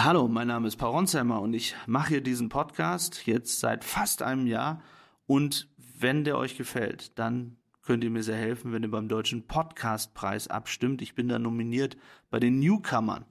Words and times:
Hallo, 0.00 0.28
mein 0.28 0.46
Name 0.46 0.68
ist 0.68 0.76
Paul 0.76 0.90
Ronsheimer 0.90 1.40
und 1.40 1.54
ich 1.54 1.74
mache 1.88 2.10
hier 2.10 2.20
diesen 2.20 2.50
Podcast 2.50 3.26
jetzt 3.26 3.58
seit 3.58 3.82
fast 3.82 4.22
einem 4.22 4.46
Jahr. 4.46 4.80
Und 5.26 5.66
wenn 5.98 6.22
der 6.22 6.38
euch 6.38 6.56
gefällt, 6.56 7.18
dann 7.18 7.56
könnt 7.82 8.04
ihr 8.04 8.10
mir 8.10 8.22
sehr 8.22 8.36
helfen, 8.36 8.72
wenn 8.72 8.84
ihr 8.84 8.92
beim 8.92 9.08
Deutschen 9.08 9.48
Podcastpreis 9.48 10.46
abstimmt. 10.46 11.02
Ich 11.02 11.16
bin 11.16 11.26
da 11.26 11.40
nominiert 11.40 11.96
bei 12.30 12.38
den 12.38 12.60
Newcomern. 12.60 13.24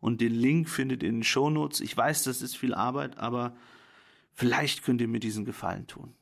Und 0.00 0.22
den 0.22 0.32
Link 0.32 0.70
findet 0.70 1.02
ihr 1.02 1.10
in 1.10 1.16
den 1.16 1.24
Shownotes. 1.24 1.82
Ich 1.82 1.94
weiß, 1.94 2.22
das 2.22 2.40
ist 2.40 2.56
viel 2.56 2.72
Arbeit, 2.72 3.18
aber 3.18 3.54
vielleicht 4.32 4.82
könnt 4.82 5.02
ihr 5.02 5.08
mir 5.08 5.20
diesen 5.20 5.44
Gefallen 5.44 5.86
tun. 5.86 6.14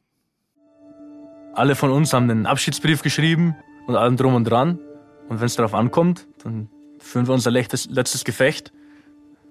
Alle 1.54 1.76
von 1.76 1.92
uns 1.92 2.12
haben 2.12 2.28
einen 2.28 2.46
Abschiedsbrief 2.46 3.02
geschrieben 3.02 3.54
und 3.86 3.94
allem 3.94 4.16
drum 4.16 4.34
und 4.34 4.50
dran. 4.50 4.80
Und 5.28 5.38
wenn 5.38 5.46
es 5.46 5.54
darauf 5.54 5.74
ankommt, 5.74 6.26
dann 6.42 6.70
führen 6.98 7.28
wir 7.28 7.34
unser 7.34 7.52
letztes, 7.52 7.86
letztes 7.86 8.24
Gefecht 8.24 8.72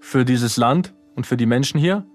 für 0.01 0.25
dieses 0.25 0.57
Land 0.57 0.93
und 1.15 1.25
für 1.25 1.37
die 1.37 1.45
Menschen 1.45 1.79
hier. 1.79 2.05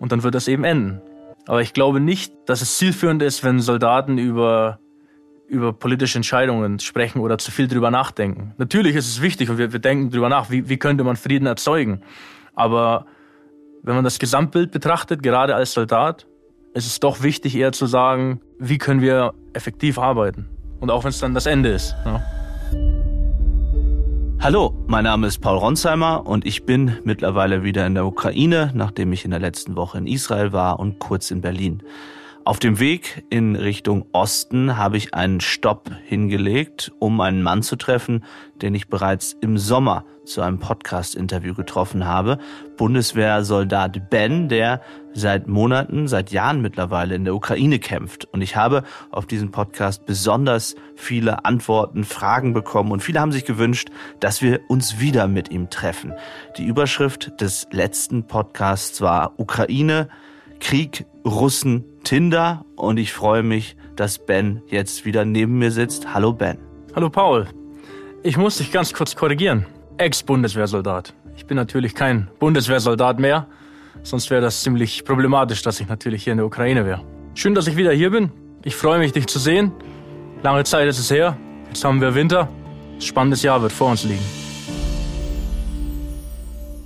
Und 0.00 0.10
dann 0.10 0.24
wird 0.24 0.34
das 0.34 0.48
eben 0.48 0.64
enden. 0.64 1.00
Aber 1.46 1.62
ich 1.62 1.72
glaube 1.72 2.00
nicht, 2.00 2.32
dass 2.46 2.62
es 2.62 2.78
zielführend 2.78 3.22
ist, 3.22 3.44
wenn 3.44 3.60
Soldaten 3.60 4.18
über, 4.18 4.80
über 5.46 5.72
politische 5.72 6.18
Entscheidungen 6.18 6.80
sprechen 6.80 7.20
oder 7.20 7.38
zu 7.38 7.50
viel 7.50 7.68
drüber 7.68 7.90
nachdenken. 7.90 8.54
Natürlich 8.56 8.96
ist 8.96 9.06
es 9.06 9.22
wichtig 9.22 9.50
und 9.50 9.58
wir, 9.58 9.72
wir 9.72 9.78
denken 9.78 10.10
drüber 10.10 10.28
nach, 10.28 10.50
wie, 10.50 10.68
wie 10.68 10.78
könnte 10.78 11.04
man 11.04 11.16
Frieden 11.16 11.46
erzeugen. 11.46 12.02
Aber 12.54 13.06
wenn 13.82 13.94
man 13.94 14.04
das 14.04 14.18
Gesamtbild 14.18 14.70
betrachtet, 14.70 15.22
gerade 15.22 15.54
als 15.54 15.72
Soldat, 15.72 16.26
ist 16.72 16.86
es 16.86 17.00
doch 17.00 17.22
wichtig, 17.22 17.56
eher 17.56 17.72
zu 17.72 17.86
sagen, 17.86 18.40
wie 18.58 18.78
können 18.78 19.00
wir 19.00 19.34
effektiv 19.52 19.98
arbeiten. 19.98 20.48
Und 20.80 20.90
auch 20.90 21.04
wenn 21.04 21.10
es 21.10 21.18
dann 21.18 21.34
das 21.34 21.46
Ende 21.46 21.70
ist. 21.70 21.94
Ja. 22.04 22.22
Hallo, 24.42 24.72
mein 24.86 25.04
Name 25.04 25.26
ist 25.26 25.42
Paul 25.42 25.58
Ronsheimer 25.58 26.26
und 26.26 26.46
ich 26.46 26.64
bin 26.64 26.96
mittlerweile 27.04 27.62
wieder 27.62 27.86
in 27.86 27.92
der 27.92 28.06
Ukraine, 28.06 28.72
nachdem 28.74 29.12
ich 29.12 29.26
in 29.26 29.32
der 29.32 29.38
letzten 29.38 29.76
Woche 29.76 29.98
in 29.98 30.06
Israel 30.06 30.54
war 30.54 30.80
und 30.80 30.98
kurz 30.98 31.30
in 31.30 31.42
Berlin. 31.42 31.82
Auf 32.42 32.58
dem 32.58 32.80
Weg 32.80 33.24
in 33.28 33.54
Richtung 33.54 34.06
Osten 34.12 34.78
habe 34.78 34.96
ich 34.96 35.12
einen 35.12 35.40
Stopp 35.40 35.90
hingelegt, 36.06 36.90
um 36.98 37.20
einen 37.20 37.42
Mann 37.42 37.62
zu 37.62 37.76
treffen, 37.76 38.24
den 38.62 38.74
ich 38.74 38.88
bereits 38.88 39.36
im 39.42 39.58
Sommer 39.58 40.06
zu 40.24 40.40
einem 40.40 40.58
Podcast-Interview 40.58 41.52
getroffen 41.54 42.06
habe. 42.06 42.38
Bundeswehrsoldat 42.78 44.08
Ben, 44.08 44.48
der 44.48 44.80
seit 45.12 45.48
Monaten, 45.48 46.08
seit 46.08 46.30
Jahren 46.32 46.62
mittlerweile 46.62 47.14
in 47.14 47.24
der 47.24 47.34
Ukraine 47.34 47.78
kämpft. 47.78 48.26
Und 48.32 48.40
ich 48.40 48.56
habe 48.56 48.84
auf 49.10 49.26
diesem 49.26 49.50
Podcast 49.50 50.06
besonders 50.06 50.76
viele 50.96 51.44
Antworten, 51.44 52.04
Fragen 52.04 52.54
bekommen 52.54 52.90
und 52.90 53.02
viele 53.02 53.20
haben 53.20 53.32
sich 53.32 53.44
gewünscht, 53.44 53.90
dass 54.18 54.40
wir 54.40 54.60
uns 54.68 54.98
wieder 54.98 55.28
mit 55.28 55.50
ihm 55.50 55.68
treffen. 55.68 56.14
Die 56.56 56.64
Überschrift 56.64 57.38
des 57.40 57.66
letzten 57.70 58.24
Podcasts 58.24 59.02
war 59.02 59.34
Ukraine, 59.36 60.08
Krieg, 60.60 61.04
Russen, 61.26 61.84
Tinder 62.04 62.64
und 62.76 62.98
ich 62.98 63.12
freue 63.12 63.42
mich, 63.42 63.76
dass 63.96 64.24
Ben 64.24 64.62
jetzt 64.68 65.04
wieder 65.04 65.24
neben 65.24 65.58
mir 65.58 65.70
sitzt. 65.70 66.14
Hallo 66.14 66.32
Ben. 66.32 66.58
Hallo 66.94 67.10
Paul. 67.10 67.48
Ich 68.22 68.36
muss 68.36 68.58
dich 68.58 68.70
ganz 68.70 68.92
kurz 68.92 69.16
korrigieren. 69.16 69.66
Ex-Bundeswehrsoldat. 69.96 71.14
Ich 71.36 71.46
bin 71.46 71.56
natürlich 71.56 71.94
kein 71.94 72.28
Bundeswehrsoldat 72.38 73.18
mehr, 73.18 73.46
sonst 74.02 74.30
wäre 74.30 74.40
das 74.40 74.62
ziemlich 74.62 75.04
problematisch, 75.04 75.62
dass 75.62 75.80
ich 75.80 75.88
natürlich 75.88 76.24
hier 76.24 76.32
in 76.32 76.38
der 76.38 76.46
Ukraine 76.46 76.84
wäre. 76.84 77.02
Schön, 77.34 77.54
dass 77.54 77.66
ich 77.66 77.76
wieder 77.76 77.92
hier 77.92 78.10
bin. 78.10 78.30
Ich 78.64 78.76
freue 78.76 78.98
mich, 78.98 79.12
dich 79.12 79.26
zu 79.26 79.38
sehen. 79.38 79.72
Lange 80.42 80.64
Zeit 80.64 80.88
ist 80.88 80.98
es 80.98 81.10
her. 81.10 81.36
Jetzt 81.68 81.84
haben 81.84 82.00
wir 82.00 82.14
Winter. 82.14 82.48
Spannendes 82.98 83.42
Jahr 83.42 83.62
wird 83.62 83.72
vor 83.72 83.90
uns 83.90 84.04
liegen. 84.04 84.39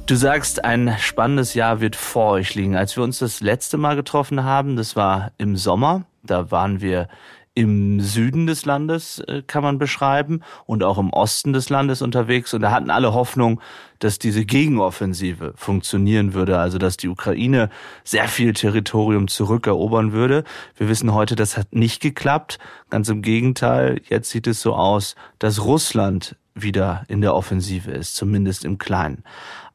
Du 0.07 0.17
sagst, 0.17 0.67
ein 0.67 0.95
spannendes 0.99 1.55
Jahr 1.55 1.81
wird 1.81 1.97
vor 1.97 2.33
euch 2.33 2.55
liegen. 2.55 2.77
Als 2.77 2.95
wir 2.95 3.03
uns 3.03 3.21
das 3.21 3.41
letzte 3.41 3.79
Mal 3.79 3.97
getroffen 3.97 4.45
haben, 4.45 4.77
das 4.77 4.97
war 4.97 5.33
im 5.39 5.57
Sommer, 5.57 6.05
da 6.23 6.51
waren 6.51 6.83
wir 6.83 7.09
im 7.55 8.01
Süden 8.01 8.47
des 8.47 8.67
Landes, 8.67 9.21
äh, 9.21 9.43
kann 9.47 9.63
man 9.63 9.79
beschreiben, 9.79 10.43
und 10.67 10.83
auch 10.83 10.99
im 10.99 11.11
Osten 11.11 11.55
des 11.55 11.71
Landes 11.71 12.03
unterwegs. 12.03 12.53
Und 12.53 12.61
da 12.61 12.71
hatten 12.71 12.91
alle 12.91 13.15
Hoffnung, 13.15 13.63
dass 13.99 14.19
diese 14.19 14.45
Gegenoffensive 14.45 15.55
funktionieren 15.57 16.35
würde, 16.35 16.59
also 16.59 16.77
dass 16.77 16.99
die 16.99 17.09
Ukraine 17.09 17.71
sehr 18.03 18.29
viel 18.29 18.53
Territorium 18.53 19.27
zurückerobern 19.27 20.13
würde. 20.13 20.45
Wir 20.77 20.91
wissen 20.91 21.15
heute, 21.15 21.35
das 21.35 21.57
hat 21.57 21.75
nicht 21.75 22.03
geklappt. 22.03 22.59
Ganz 22.91 23.09
im 23.09 23.23
Gegenteil, 23.23 24.03
jetzt 24.11 24.29
sieht 24.29 24.49
es 24.49 24.61
so 24.61 24.75
aus, 24.75 25.15
dass 25.39 25.65
Russland 25.65 26.37
wieder 26.55 27.05
in 27.09 27.21
der 27.21 27.35
Offensive 27.35 27.91
ist, 27.91 28.15
zumindest 28.15 28.65
im 28.65 28.79
Kleinen 28.79 29.25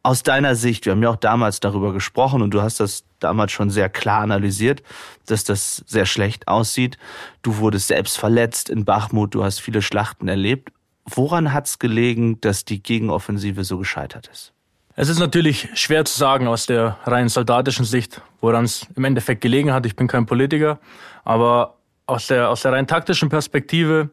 aus 0.03 0.23
deiner 0.23 0.55
Sicht, 0.55 0.85
wir 0.85 0.93
haben 0.93 1.03
ja 1.03 1.09
auch 1.09 1.17
damals 1.17 1.59
darüber 1.59 1.93
gesprochen 1.93 2.41
und 2.41 2.53
du 2.53 2.61
hast 2.61 2.79
das 2.79 3.03
damals 3.19 3.51
schon 3.51 3.69
sehr 3.69 3.89
klar 3.89 4.21
analysiert, 4.21 4.81
dass 5.25 5.43
das 5.43 5.83
sehr 5.87 6.05
schlecht 6.05 6.47
aussieht. 6.47 6.97
Du 7.41 7.57
wurdest 7.57 7.87
selbst 7.87 8.17
verletzt 8.17 8.69
in 8.69 8.85
Bachmut, 8.85 9.35
du 9.35 9.43
hast 9.43 9.59
viele 9.59 9.81
Schlachten 9.81 10.27
erlebt. 10.27 10.71
Woran 11.05 11.53
hat 11.53 11.67
es 11.67 11.79
gelegen, 11.79 12.39
dass 12.41 12.65
die 12.65 12.81
Gegenoffensive 12.81 13.63
so 13.63 13.77
gescheitert 13.77 14.29
ist? 14.31 14.53
Es 14.95 15.09
ist 15.09 15.19
natürlich 15.19 15.69
schwer 15.75 16.05
zu 16.05 16.17
sagen 16.17 16.47
aus 16.47 16.65
der 16.65 16.97
rein 17.05 17.29
soldatischen 17.29 17.85
Sicht, 17.85 18.21
woran 18.41 18.65
es 18.65 18.85
im 18.95 19.05
Endeffekt 19.05 19.41
gelegen 19.41 19.73
hat. 19.73 19.85
Ich 19.85 19.95
bin 19.95 20.07
kein 20.07 20.25
Politiker, 20.25 20.79
aber 21.23 21.75
aus 22.05 22.27
der, 22.27 22.49
aus 22.49 22.63
der 22.63 22.73
rein 22.73 22.87
taktischen 22.87 23.29
Perspektive 23.29 24.09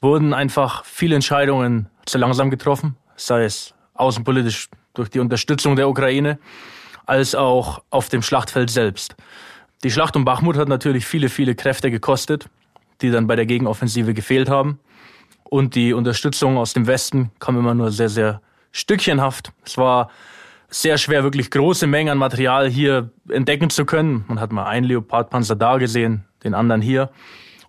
wurden 0.00 0.32
einfach 0.32 0.84
viele 0.84 1.14
Entscheidungen 1.14 1.88
zu 2.06 2.18
langsam 2.18 2.50
getroffen, 2.50 2.96
sei 3.16 3.44
es 3.44 3.74
außenpolitisch 3.94 4.70
durch 4.94 5.10
die 5.10 5.20
Unterstützung 5.20 5.76
der 5.76 5.88
Ukraine, 5.88 6.38
als 7.06 7.34
auch 7.34 7.82
auf 7.90 8.08
dem 8.08 8.22
Schlachtfeld 8.22 8.70
selbst. 8.70 9.16
Die 9.82 9.90
Schlacht 9.90 10.16
um 10.16 10.24
Bachmut 10.24 10.56
hat 10.56 10.68
natürlich 10.68 11.06
viele, 11.06 11.28
viele 11.28 11.54
Kräfte 11.54 11.90
gekostet, 11.90 12.48
die 13.00 13.10
dann 13.10 13.26
bei 13.26 13.36
der 13.36 13.46
Gegenoffensive 13.46 14.14
gefehlt 14.14 14.48
haben. 14.48 14.78
Und 15.44 15.74
die 15.74 15.92
Unterstützung 15.92 16.58
aus 16.58 16.74
dem 16.74 16.86
Westen 16.86 17.30
kam 17.40 17.58
immer 17.58 17.74
nur 17.74 17.90
sehr, 17.90 18.08
sehr 18.08 18.40
stückchenhaft. 18.72 19.52
Es 19.64 19.78
war 19.78 20.10
sehr 20.68 20.98
schwer, 20.98 21.24
wirklich 21.24 21.50
große 21.50 21.86
Mengen 21.86 22.10
an 22.10 22.18
Material 22.18 22.68
hier 22.68 23.10
entdecken 23.28 23.70
zu 23.70 23.84
können. 23.84 24.24
Man 24.28 24.38
hat 24.38 24.52
mal 24.52 24.66
einen 24.66 24.86
Leopardpanzer 24.86 25.56
da 25.56 25.78
gesehen, 25.78 26.24
den 26.44 26.54
anderen 26.54 26.80
hier. 26.80 27.10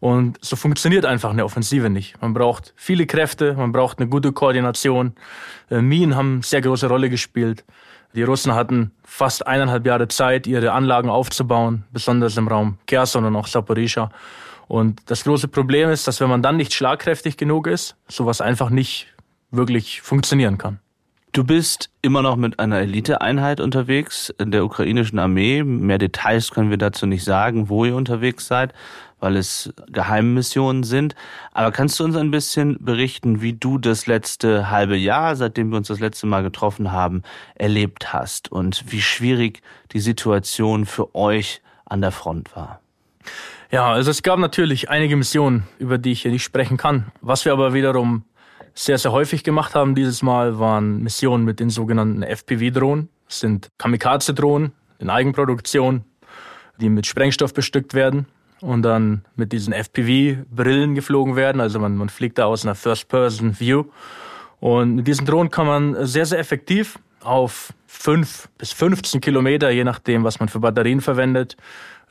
Und 0.01 0.44
so 0.44 0.56
funktioniert 0.56 1.06
einfach 1.06 1.29
eine 1.29 1.45
Offensive 1.45 1.91
nicht. 1.91 2.19
Man 2.22 2.34
braucht 2.34 2.73
viele 2.75 3.06
Kräfte, 3.06 3.53
man 3.53 3.72
braucht 3.72 4.00
eine 4.00 4.09
gute 4.09 4.31
Koordination. 4.31 5.13
Äh, 5.69 5.81
Minen 5.81 6.16
haben 6.16 6.41
sehr 6.41 6.59
große 6.59 6.88
Rolle 6.88 7.07
gespielt. 7.07 7.63
Die 8.16 8.23
Russen 8.23 8.56
hatten 8.56 8.91
fast 9.03 9.45
eineinhalb 9.45 9.85
Jahre 9.85 10.07
Zeit, 10.07 10.47
ihre 10.47 10.72
Anlagen 10.72 11.12
aufzubauen, 11.12 11.85
besonders 11.94 12.35
im 12.35 12.47
Raum 12.47 12.79
Kherson 12.88 13.25
und 13.25 13.35
auch 13.35 13.45
Saporischa. 13.45 14.09
Und 14.67 15.01
das 15.06 15.23
große 15.23 15.47
Problem 15.47 15.91
ist, 15.91 16.07
dass 16.07 16.19
wenn 16.19 16.29
man 16.29 16.41
dann 16.41 16.57
nicht 16.57 16.73
schlagkräftig 16.73 17.38
genug 17.38 17.68
ist, 17.68 17.95
sowas 18.07 18.41
einfach 18.41 18.72
nicht 18.72 19.07
wirklich 19.51 20.01
funktionieren 20.01 20.57
kann. 20.57 20.79
Du 21.33 21.44
bist 21.44 21.91
immer 22.01 22.23
noch 22.23 22.35
mit 22.35 22.59
einer 22.59 22.79
Eliteeinheit 22.79 23.62
unterwegs 23.62 24.33
in 24.38 24.51
der 24.51 24.66
ukrainischen 24.66 25.19
Armee. 25.19 25.63
Mehr 25.63 25.97
Details 25.97 26.51
können 26.51 26.72
wir 26.72 26.78
dazu 26.78 27.06
nicht 27.06 27.23
sagen, 27.23 27.69
wo 27.69 27.85
ihr 27.85 27.95
unterwegs 27.95 28.47
seid 28.47 28.73
weil 29.22 29.38
es 29.38 29.72
Geheimmissionen 29.88 30.84
sind. 30.84 31.16
Aber 31.54 31.72
kannst 31.72 32.00
du 32.00 32.04
uns 32.04 32.18
ein 32.18 32.32
bisschen 32.32 32.78
berichten, 32.84 33.42
wie 33.42 33.54
du 33.54 33.78
das 33.78 34.08
letzte 34.08 34.70
halbe 34.70 34.98
Jahr, 34.98 35.36
seitdem 35.38 35.70
wir 35.70 35.78
uns 35.78 35.88
das 35.88 36.00
letzte 36.00 36.28
Mal 36.28 36.44
getroffen 36.44 36.92
haben, 36.92 37.22
erlebt 37.56 38.12
hast 38.12 38.52
und 38.52 38.92
wie 38.92 39.02
schwierig 39.02 39.62
die 39.94 40.00
Situation 40.00 40.86
für 40.86 41.16
euch 41.16 41.62
an 41.86 42.02
der 42.02 42.12
Front 42.12 42.56
war? 42.56 42.81
Ja, 43.72 43.92
also 43.92 44.12
es 44.12 44.24
gab 44.24 44.40
natürlich 44.40 44.90
einige 44.90 45.16
Missionen, 45.16 45.64
über 45.80 45.98
die 45.98 46.12
ich 46.12 46.24
hier 46.24 46.31
nicht 46.31 46.44
sprechen 46.44 46.76
kann. 46.76 47.12
Was 47.22 47.46
wir 47.46 47.54
aber 47.54 47.74
wiederum 47.74 48.26
sehr, 48.74 48.98
sehr 48.98 49.12
häufig 49.12 49.44
gemacht 49.44 49.76
haben 49.76 49.96
dieses 49.96 50.22
Mal, 50.24 50.60
waren 50.60 51.04
Missionen 51.04 51.46
mit 51.46 51.60
den 51.60 51.70
sogenannten 51.70 52.24
FPV-Drohnen. 52.24 53.08
Das 53.28 53.40
sind 53.40 53.70
Kamikaze-Drohnen 53.78 54.74
in 55.00 55.10
Eigenproduktion, 55.10 56.04
die 56.80 56.90
mit 56.90 57.06
Sprengstoff 57.06 57.54
bestückt 57.54 57.94
werden 57.94 58.25
und 58.62 58.84
dann 58.84 59.25
mit 59.36 59.52
diesen 59.52 59.74
FPV-Brillen 59.74 60.96
geflogen 60.96 61.36
werden. 61.36 61.62
Also 61.62 61.80
man, 61.80 61.96
man 61.96 62.10
fliegt 62.10 62.38
da 62.38 62.46
aus 62.46 62.66
einer 62.66 62.75
First-Person-View. 62.75 63.86
Und 64.60 64.96
mit 64.96 65.08
diesen 65.08 65.25
Drohnen 65.25 65.50
kann 65.50 65.66
man 65.66 66.06
sehr, 66.06 66.25
sehr 66.25 66.40
effektiv 66.40 67.00
auf 67.24 67.74
5 67.88 68.50
bis 68.58 68.72
15 68.72 69.22
Kilometer, 69.22 69.69
je 69.72 69.84
nachdem, 69.84 70.24
was 70.24 70.40
man 70.40 70.50
für 70.50 70.60
Batterien 70.60 71.02
verwendet, 71.02 71.58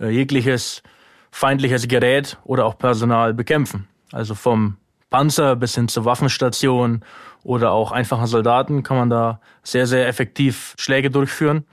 äh, 0.01 0.09
jegliches 0.09 0.83
feindliches 1.31 1.89
Gerät 1.89 2.39
oder 2.45 2.67
auch 2.67 2.77
Personal 2.77 3.35
bekämpfen. 3.35 3.87
Also 4.13 4.35
vom 4.35 4.77
Panzer 5.11 5.57
bis 5.57 5.75
hin 5.75 5.89
zur 5.89 6.05
Waffenstation 6.05 7.05
oder 7.43 7.73
auch 7.73 7.93
einfachen 7.93 8.27
Soldaten 8.27 8.83
kann 8.83 8.97
man 8.97 9.11
da 9.11 9.41
sehr, 9.63 9.87
sehr 9.87 10.09
effektiv 10.09 10.75
Schläge 10.79 11.11
durchführen. 11.11 11.65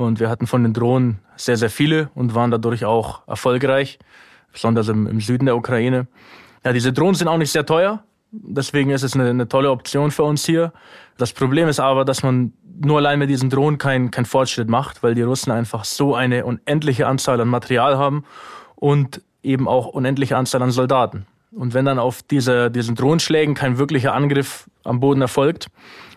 Und 0.00 0.18
wir 0.18 0.30
hatten 0.30 0.46
von 0.46 0.62
den 0.62 0.72
Drohnen 0.72 1.18
sehr, 1.36 1.58
sehr 1.58 1.68
viele 1.68 2.08
und 2.14 2.34
waren 2.34 2.50
dadurch 2.50 2.86
auch 2.86 3.20
erfolgreich, 3.28 3.98
besonders 4.50 4.88
im, 4.88 5.06
im 5.06 5.20
Süden 5.20 5.44
der 5.44 5.56
Ukraine. 5.56 6.06
Ja, 6.64 6.72
diese 6.72 6.90
Drohnen 6.90 7.14
sind 7.14 7.28
auch 7.28 7.36
nicht 7.36 7.52
sehr 7.52 7.66
teuer. 7.66 8.02
Deswegen 8.32 8.92
ist 8.92 9.02
es 9.02 9.14
eine, 9.14 9.28
eine 9.28 9.46
tolle 9.46 9.70
Option 9.70 10.10
für 10.10 10.22
uns 10.22 10.46
hier. 10.46 10.72
Das 11.18 11.34
Problem 11.34 11.68
ist 11.68 11.80
aber, 11.80 12.06
dass 12.06 12.22
man 12.22 12.54
nur 12.82 12.96
allein 12.96 13.18
mit 13.18 13.28
diesen 13.28 13.50
Drohnen 13.50 13.76
keinen 13.76 14.10
kein 14.10 14.24
Fortschritt 14.24 14.70
macht, 14.70 15.02
weil 15.02 15.14
die 15.14 15.20
Russen 15.20 15.50
einfach 15.50 15.84
so 15.84 16.14
eine 16.14 16.46
unendliche 16.46 17.06
Anzahl 17.06 17.38
an 17.38 17.48
Material 17.48 17.98
haben 17.98 18.24
und 18.76 19.20
eben 19.42 19.68
auch 19.68 19.86
unendliche 19.86 20.34
Anzahl 20.34 20.62
an 20.62 20.70
Soldaten. 20.70 21.26
Und 21.52 21.74
wenn 21.74 21.84
dann 21.84 21.98
auf 21.98 22.22
diese, 22.22 22.70
diesen 22.70 22.94
Drohnenschlägen 22.94 23.54
kein 23.54 23.76
wirklicher 23.76 24.14
Angriff 24.14 24.70
am 24.82 24.98
Boden 24.98 25.20
erfolgt, 25.20 25.66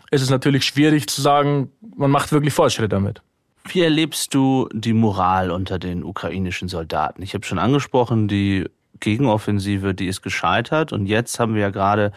ist 0.10 0.22
es 0.22 0.30
natürlich 0.30 0.64
schwierig 0.64 1.10
zu 1.10 1.22
sagen, 1.22 1.70
man 1.98 2.12
macht 2.12 2.32
wirklich 2.32 2.54
Fortschritt 2.54 2.94
damit. 2.94 3.22
Wie 3.66 3.82
erlebst 3.82 4.34
du 4.34 4.68
die 4.74 4.94
Moral 4.94 5.50
unter 5.50 5.80
den 5.80 6.04
ukrainischen 6.04 6.68
Soldaten? 6.68 7.22
Ich 7.22 7.34
habe 7.34 7.46
schon 7.46 7.60
angesprochen, 7.60 8.28
die 8.28 8.66
Gegenoffensive, 9.00 9.94
die 9.94 10.08
ist 10.08 10.22
gescheitert. 10.22 10.92
Und 10.92 11.06
jetzt 11.06 11.40
haben 11.40 11.56
wir 11.56 11.62
ja 11.62 11.70
gerade 11.70 12.12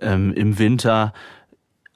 ähm, 0.00 0.32
im 0.32 0.58
Winter 0.58 1.12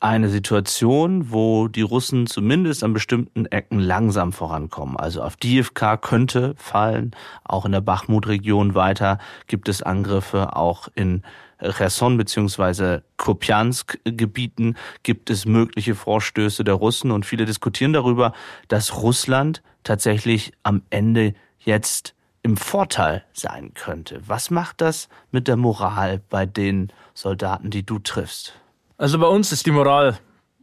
eine 0.03 0.29
Situation, 0.29 1.31
wo 1.31 1.69
die 1.69 1.83
Russen 1.83 2.27
zumindest 2.27 2.83
an 2.83 2.93
bestimmten 2.93 3.47
Ecken 3.47 3.79
langsam 3.79 4.33
vorankommen. 4.33 4.97
Also 4.97 5.23
auf 5.23 5.37
Dievka 5.37 5.97
könnte 5.97 6.55
fallen, 6.56 7.12
auch 7.45 7.65
in 7.65 7.73
der 7.73 7.81
Bachmut-Region 7.81 8.75
weiter 8.75 9.19
gibt 9.47 9.69
es 9.69 9.81
Angriffe, 9.81 10.56
auch 10.56 10.88
in 10.95 11.23
Cherson 11.70 12.17
bzw. 12.17 13.00
Kupiansk-Gebieten 13.17 14.76
gibt 15.03 15.31
es 15.31 15.47
mögliche 15.47 15.94
Vorstöße 15.94 16.64
der 16.64 16.75
Russen 16.75 17.11
und 17.11 17.25
viele 17.25 17.44
diskutieren 17.44 17.93
darüber, 17.93 18.32
dass 18.69 19.03
Russland 19.03 19.62
tatsächlich 19.85 20.53
am 20.62 20.82
Ende 20.91 21.35
jetzt 21.59 22.14
im 22.43 22.56
Vorteil 22.56 23.25
sein 23.32 23.73
könnte. 23.75 24.20
Was 24.26 24.50
macht 24.50 24.81
das 24.81 25.09
mit 25.31 25.47
der 25.47 25.56
Moral 25.56 26.20
bei 26.29 26.47
den 26.47 26.93
Soldaten, 27.14 27.70
die 27.70 27.85
du 27.85 27.99
triffst? 27.99 28.55
Also 28.99 29.19
bei 29.19 29.26
uns 29.26 29.53
ist 29.53 29.67
die 29.67 29.70
Moral 29.70 30.19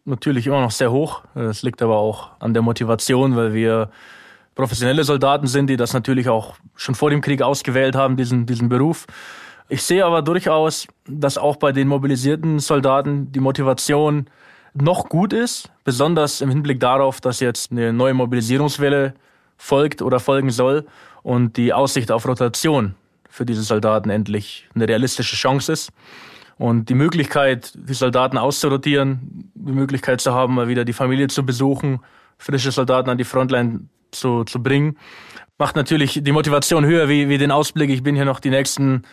natürlich 0.05 0.47
immer 0.47 0.61
noch 0.61 0.71
sehr 0.71 0.91
hoch. 0.91 1.23
Das 1.35 1.63
liegt 1.63 1.81
aber 1.81 1.97
auch 1.97 2.31
an 2.39 2.53
der 2.53 2.63
Motivation, 2.63 3.35
weil 3.35 3.53
wir 3.53 3.91
professionelle 4.55 5.05
Soldaten 5.05 5.47
sind, 5.47 5.67
die 5.67 5.77
das 5.77 5.93
natürlich 5.93 6.27
auch 6.27 6.55
schon 6.75 6.95
vor 6.95 7.09
dem 7.09 7.21
Krieg 7.21 7.41
ausgewählt 7.41 7.95
haben, 7.95 8.17
diesen, 8.17 8.45
diesen 8.45 8.67
Beruf. 8.67 9.05
Ich 9.71 9.83
sehe 9.83 10.03
aber 10.03 10.23
durchaus, 10.23 10.87
dass 11.07 11.37
auch 11.37 11.55
bei 11.55 11.71
den 11.71 11.87
mobilisierten 11.87 12.57
Soldaten 12.57 13.31
die 13.31 13.39
Motivation 13.39 14.25
noch 14.73 15.09
gut 15.09 15.31
ist, 15.31 15.69
besonders 15.83 16.41
im 16.41 16.49
Hinblick 16.49 16.79
darauf, 16.79 17.21
dass 17.21 17.39
jetzt 17.39 17.71
eine 17.71 17.93
neue 17.93 18.15
Mobilisierungswelle 18.15 19.13
folgt 19.57 20.01
oder 20.01 20.19
folgen 20.19 20.49
soll 20.49 20.87
und 21.21 21.55
die 21.55 21.71
Aussicht 21.71 22.11
auf 22.11 22.27
Rotation 22.27 22.95
für 23.29 23.45
diese 23.45 23.61
Soldaten 23.61 24.09
endlich 24.09 24.67
eine 24.73 24.87
realistische 24.87 25.35
Chance 25.35 25.71
ist. 25.71 25.91
Und 26.57 26.89
die 26.89 26.95
Möglichkeit, 26.95 27.71
die 27.75 27.93
Soldaten 27.93 28.39
auszurotieren, 28.39 29.51
die 29.53 29.71
Möglichkeit 29.71 30.19
zu 30.19 30.33
haben, 30.33 30.55
mal 30.55 30.67
wieder 30.67 30.83
die 30.83 30.93
Familie 30.93 31.27
zu 31.27 31.45
besuchen, 31.45 31.99
frische 32.39 32.71
Soldaten 32.71 33.09
an 33.09 33.19
die 33.19 33.23
Frontline 33.23 33.81
zu, 34.11 34.43
zu 34.45 34.63
bringen, 34.63 34.97
macht 35.59 35.75
natürlich 35.75 36.21
die 36.23 36.31
Motivation 36.31 36.85
höher, 36.85 37.07
wie, 37.07 37.29
wie 37.29 37.37
den 37.37 37.51
Ausblick, 37.51 37.91
ich 37.91 38.01
bin 38.01 38.15
hier 38.15 38.25
noch 38.25 38.39
die 38.39 38.49
nächsten 38.49 39.03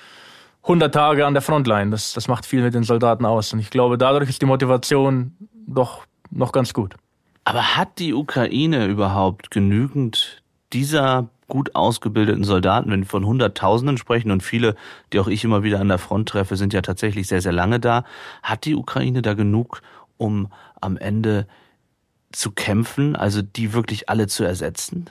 100 0.67 0.93
Tage 0.93 1.25
an 1.25 1.33
der 1.33 1.43
Frontline. 1.43 1.93
Das, 1.93 2.13
das 2.13 2.27
macht 2.27 2.45
viel 2.45 2.61
mit 2.61 2.75
den 2.75 2.83
Soldaten 2.83 3.25
aus. 3.25 3.53
Und 3.53 3.61
ich 3.61 3.71
glaube, 3.71 3.97
dadurch 3.97 4.29
ist 4.29 4.43
die 4.43 4.47
Motivation 4.47 5.37
doch 5.67 6.07
noch 6.31 6.51
ganz 6.51 6.75
gut. 6.75 6.97
Aber 7.45 7.77
hat 7.77 8.01
die 8.01 8.13
Ukraine 8.13 8.87
überhaupt 8.87 9.53
genügend 9.53 10.43
dieser 10.73 11.29
gut 11.47 11.77
ausgebildeten 11.77 12.43
Soldaten, 12.43 12.91
wenn 12.91 13.03
wir 13.03 13.07
von 13.07 13.25
Hunderttausenden 13.25 13.97
sprechen 13.97 14.33
und 14.33 14.43
viele, 14.43 14.75
die 15.13 15.21
auch 15.21 15.29
ich 15.29 15.45
immer 15.45 15.63
wieder 15.63 15.79
an 15.79 15.87
der 15.87 15.99
Front 15.99 16.29
treffe, 16.29 16.57
sind 16.57 16.73
ja 16.73 16.83
tatsächlich 16.83 17.29
sehr, 17.29 17.41
sehr 17.41 17.53
lange 17.53 17.79
da. 17.79 18.03
Hat 18.43 18.65
die 18.65 18.75
Ukraine 18.75 19.23
da 19.23 19.35
genug, 19.35 19.81
um 20.17 20.49
am 20.81 20.97
Ende 20.97 21.47
zu 22.33 22.51
kämpfen, 22.51 23.15
also 23.15 23.43
die 23.43 23.73
wirklich 23.73 24.09
alle 24.09 24.27
zu 24.27 24.43
ersetzen? 24.43 25.09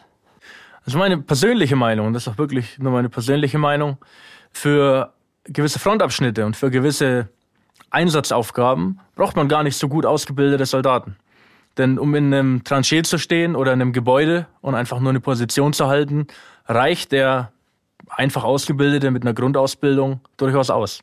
Also 0.85 0.97
meine 0.97 1.17
persönliche 1.17 1.77
Meinung, 1.77 2.07
und 2.07 2.13
das 2.13 2.23
ist 2.23 2.33
auch 2.33 2.37
wirklich 2.37 2.77
nur 2.77 2.91
meine 2.91 3.07
persönliche 3.07 3.57
Meinung, 3.57 3.97
für 4.51 5.14
gewisse 5.45 5.79
Frontabschnitte 5.79 6.45
und 6.45 6.55
für 6.55 6.71
gewisse 6.71 7.29
Einsatzaufgaben 7.89 8.99
braucht 9.15 9.35
man 9.35 9.47
gar 9.47 9.63
nicht 9.63 9.77
so 9.77 9.87
gut 9.87 10.05
ausgebildete 10.05 10.65
Soldaten. 10.65 11.15
Denn 11.77 11.99
um 11.99 12.15
in 12.15 12.33
einem 12.33 12.63
Tranchee 12.63 13.03
zu 13.03 13.17
stehen 13.17 13.55
oder 13.55 13.73
in 13.73 13.81
einem 13.81 13.93
Gebäude 13.93 14.47
und 14.61 14.75
einfach 14.75 14.99
nur 14.99 15.09
eine 15.09 15.19
Position 15.19 15.73
zu 15.73 15.87
halten, 15.87 16.27
reicht 16.67 17.11
der 17.11 17.51
einfach 18.09 18.43
Ausgebildete 18.43 19.11
mit 19.11 19.23
einer 19.23 19.33
Grundausbildung 19.33 20.21
durchaus 20.37 20.69
aus. 20.69 21.01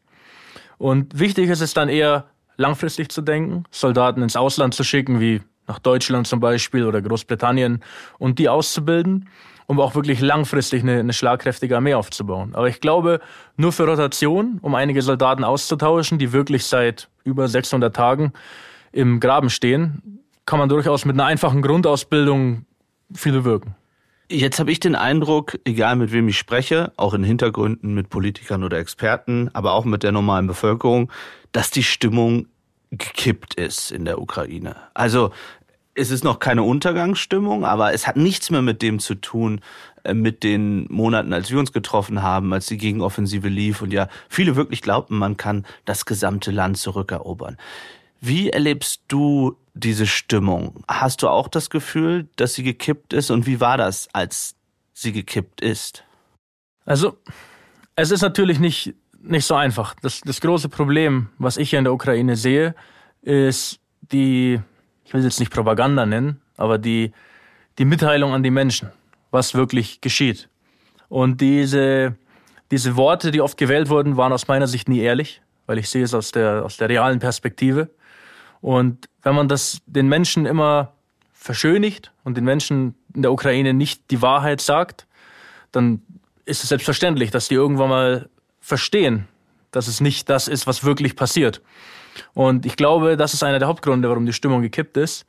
Und 0.79 1.19
wichtig 1.19 1.51
ist 1.51 1.61
es 1.61 1.75
dann 1.75 1.89
eher, 1.89 2.27
langfristig 2.57 3.11
zu 3.11 3.23
denken, 3.23 3.65
Soldaten 3.71 4.23
ins 4.23 4.37
Ausland 4.37 4.75
zu 4.75 4.85
schicken, 4.85 5.21
wie 5.21 5.41
nach 5.67 5.79
Deutschland 5.79 6.27
zum 6.27 6.41
Beispiel 6.41 6.85
oder 6.85 7.01
Großbritannien, 7.01 7.83
und 8.19 8.39
die 8.39 8.49
auszubilden, 8.49 9.29
um 9.67 9.81
auch 9.81 9.95
wirklich 9.95 10.21
langfristig 10.21 10.83
eine, 10.83 10.99
eine 11.01 11.13
schlagkräftige 11.13 11.77
Armee 11.77 11.95
aufzubauen. 11.95 12.55
Aber 12.55 12.69
ich 12.69 12.81
glaube, 12.81 13.21
nur 13.57 13.73
für 13.73 13.87
Rotation, 13.87 14.59
um 14.63 14.75
einige 14.75 15.03
Soldaten 15.03 15.45
auszutauschen, 15.45 16.19
die 16.19 16.33
wirklich 16.33 16.65
seit 16.67 17.09
über 17.25 17.49
600 17.49 17.95
Tagen 17.95 18.33
im 18.93 19.21
Graben 19.21 19.51
stehen, 19.51 20.21
kann 20.47 20.59
man 20.59 20.69
durchaus 20.69 21.05
mit 21.05 21.15
einer 21.15 21.27
einfachen 21.27 21.63
Grundausbildung 21.63 22.67
viel 23.15 23.33
bewirken. 23.33 23.75
Jetzt 24.31 24.59
habe 24.59 24.73
ich 24.73 24.81
den 24.81 24.95
Eindruck, 24.95 25.59
egal 25.65 25.97
mit 25.97 26.11
wem 26.11 26.29
ich 26.29 26.39
spreche, 26.39 26.93
auch 26.97 27.13
in 27.13 27.23
Hintergründen 27.23 27.93
mit 27.93 28.09
Politikern 28.09 28.65
oder 28.65 28.79
Experten, 28.79 29.51
aber 29.53 29.73
auch 29.73 29.85
mit 29.85 30.03
der 30.03 30.13
normalen 30.13 30.47
Bevölkerung, 30.47 31.13
dass 31.53 31.71
die 31.71 31.83
Stimmung 31.83 32.47
gekippt 32.91 33.55
ist 33.55 33.91
in 33.91 34.05
der 34.05 34.21
Ukraine. 34.21 34.77
Also 34.95 35.33
es 35.95 36.11
ist 36.11 36.25
noch 36.25 36.39
keine 36.39 36.63
Untergangsstimmung, 36.63 37.65
aber 37.65 37.93
es 37.93 38.07
hat 38.07 38.17
nichts 38.17 38.51
mehr 38.51 38.63
mit 38.63 38.83
dem 38.83 38.99
zu 38.99 39.15
tun, 39.15 39.61
äh, 40.05 40.15
mit 40.15 40.43
den 40.43 40.87
Monaten, 40.91 41.33
als 41.33 41.51
wir 41.51 41.59
uns 41.59 41.73
getroffen 41.73 42.23
haben, 42.23 42.53
als 42.53 42.67
die 42.67 42.79
Gegenoffensive 42.79 43.49
lief 43.49 43.83
und 43.83 43.93
ja, 43.93 44.09
viele 44.29 44.57
wirklich 44.57 44.83
glaubten, 44.83 45.19
man 45.19 45.37
kann 45.37 45.67
das 45.85 46.07
gesamte 46.07 46.51
Land 46.51 46.79
zurückerobern. 46.79 47.59
Wie 48.21 48.51
erlebst 48.51 49.03
du 49.09 49.57
diese 49.75 50.07
Stimmung? 50.07 50.85
Hast 50.87 51.23
du 51.23 51.29
auch 51.29 51.49
das 51.49 51.71
Gefühl, 51.71 52.29
dass 52.37 52.55
sie 52.55 52.63
gekippt 52.63 53.13
ist? 53.13 53.31
Und 53.31 53.47
wie 53.47 53.61
war 53.61 53.77
das, 53.77 54.09
als 54.13 54.55
sie 54.93 55.13
gekippt 55.13 55.61
ist? 55.61 56.05
Also, 56.85 57.19
es 57.97 58.11
ist 58.11 58.23
natürlich 58.23 58.59
nicht, 58.61 58.95
nicht 59.21 59.45
so 59.45 59.55
einfach. 59.55 59.95
Das, 60.03 60.21
das 60.21 60.41
große 60.41 60.69
Problem, 60.69 61.29
was 61.39 61.57
ich 61.57 61.71
hier 61.71 61.79
in 61.79 61.85
der 61.85 61.95
Ukraine 61.95 62.37
sehe, 62.37 62.75
ist 63.23 63.81
die, 64.01 64.61
ich 65.13 65.15
will 65.15 65.21
es 65.21 65.27
jetzt 65.27 65.41
nicht 65.41 65.53
Propaganda 65.53 66.07
nennen, 66.07 66.41
aber 66.57 66.79
die, 66.79 67.13
die 67.77 67.85
Mitteilung 67.85 68.33
an 68.33 68.43
die 68.43 68.51
Menschen, 68.51 68.93
was 69.31 69.55
wirklich 69.55 70.01
geschieht. 70.01 70.49
Und 71.11 71.43
diese, 71.43 72.17
diese 72.71 72.97
Worte, 72.97 73.31
die 73.31 73.43
oft 73.43 73.59
gewählt 73.59 73.91
wurden, 73.91 74.17
waren 74.17 74.33
aus 74.33 74.49
meiner 74.49 74.67
Sicht 74.67 74.89
nie 74.89 75.01
ehrlich, 75.01 75.43
weil 75.67 75.77
ich 75.77 75.91
sehe 75.91 76.03
es 76.03 76.15
aus 76.15 76.33
der, 76.33 76.65
aus 76.65 76.79
der 76.79 76.89
realen 76.89 77.19
Perspektive. 77.19 77.91
Und 78.63 79.07
wenn 79.23 79.35
man 79.35 79.49
das 79.49 79.83
den 79.85 80.09
Menschen 80.09 80.47
immer 80.47 80.95
verschönigt 81.35 82.11
und 82.25 82.39
den 82.39 82.45
Menschen 82.45 82.95
in 83.15 83.21
der 83.21 83.33
Ukraine 83.33 83.75
nicht 83.75 84.11
die 84.11 84.23
Wahrheit 84.23 84.63
sagt, 84.63 85.07
dann 85.73 86.01
ist 86.47 86.63
es 86.63 86.71
selbstverständlich, 86.71 87.31
dass 87.31 87.49
die 87.49 87.55
irgendwann 87.55 87.91
mal 87.91 88.31
verstehen, 88.63 89.29
dass 89.73 89.89
es 89.89 90.01
nicht 90.01 90.31
das 90.31 90.49
ist, 90.49 90.67
was 90.67 90.85
wirklich 90.85 91.17
passiert. 91.17 91.61
Und 92.35 92.67
ich 92.67 92.77
glaube, 92.77 93.17
das 93.17 93.35
ist 93.35 93.43
einer 93.43 93.59
der 93.59 93.69
Hauptgründe, 93.69 94.09
warum 94.09 94.27
die 94.27 94.33
Stimmung 94.33 94.63
gekippt 94.63 94.97
ist. 94.97 95.27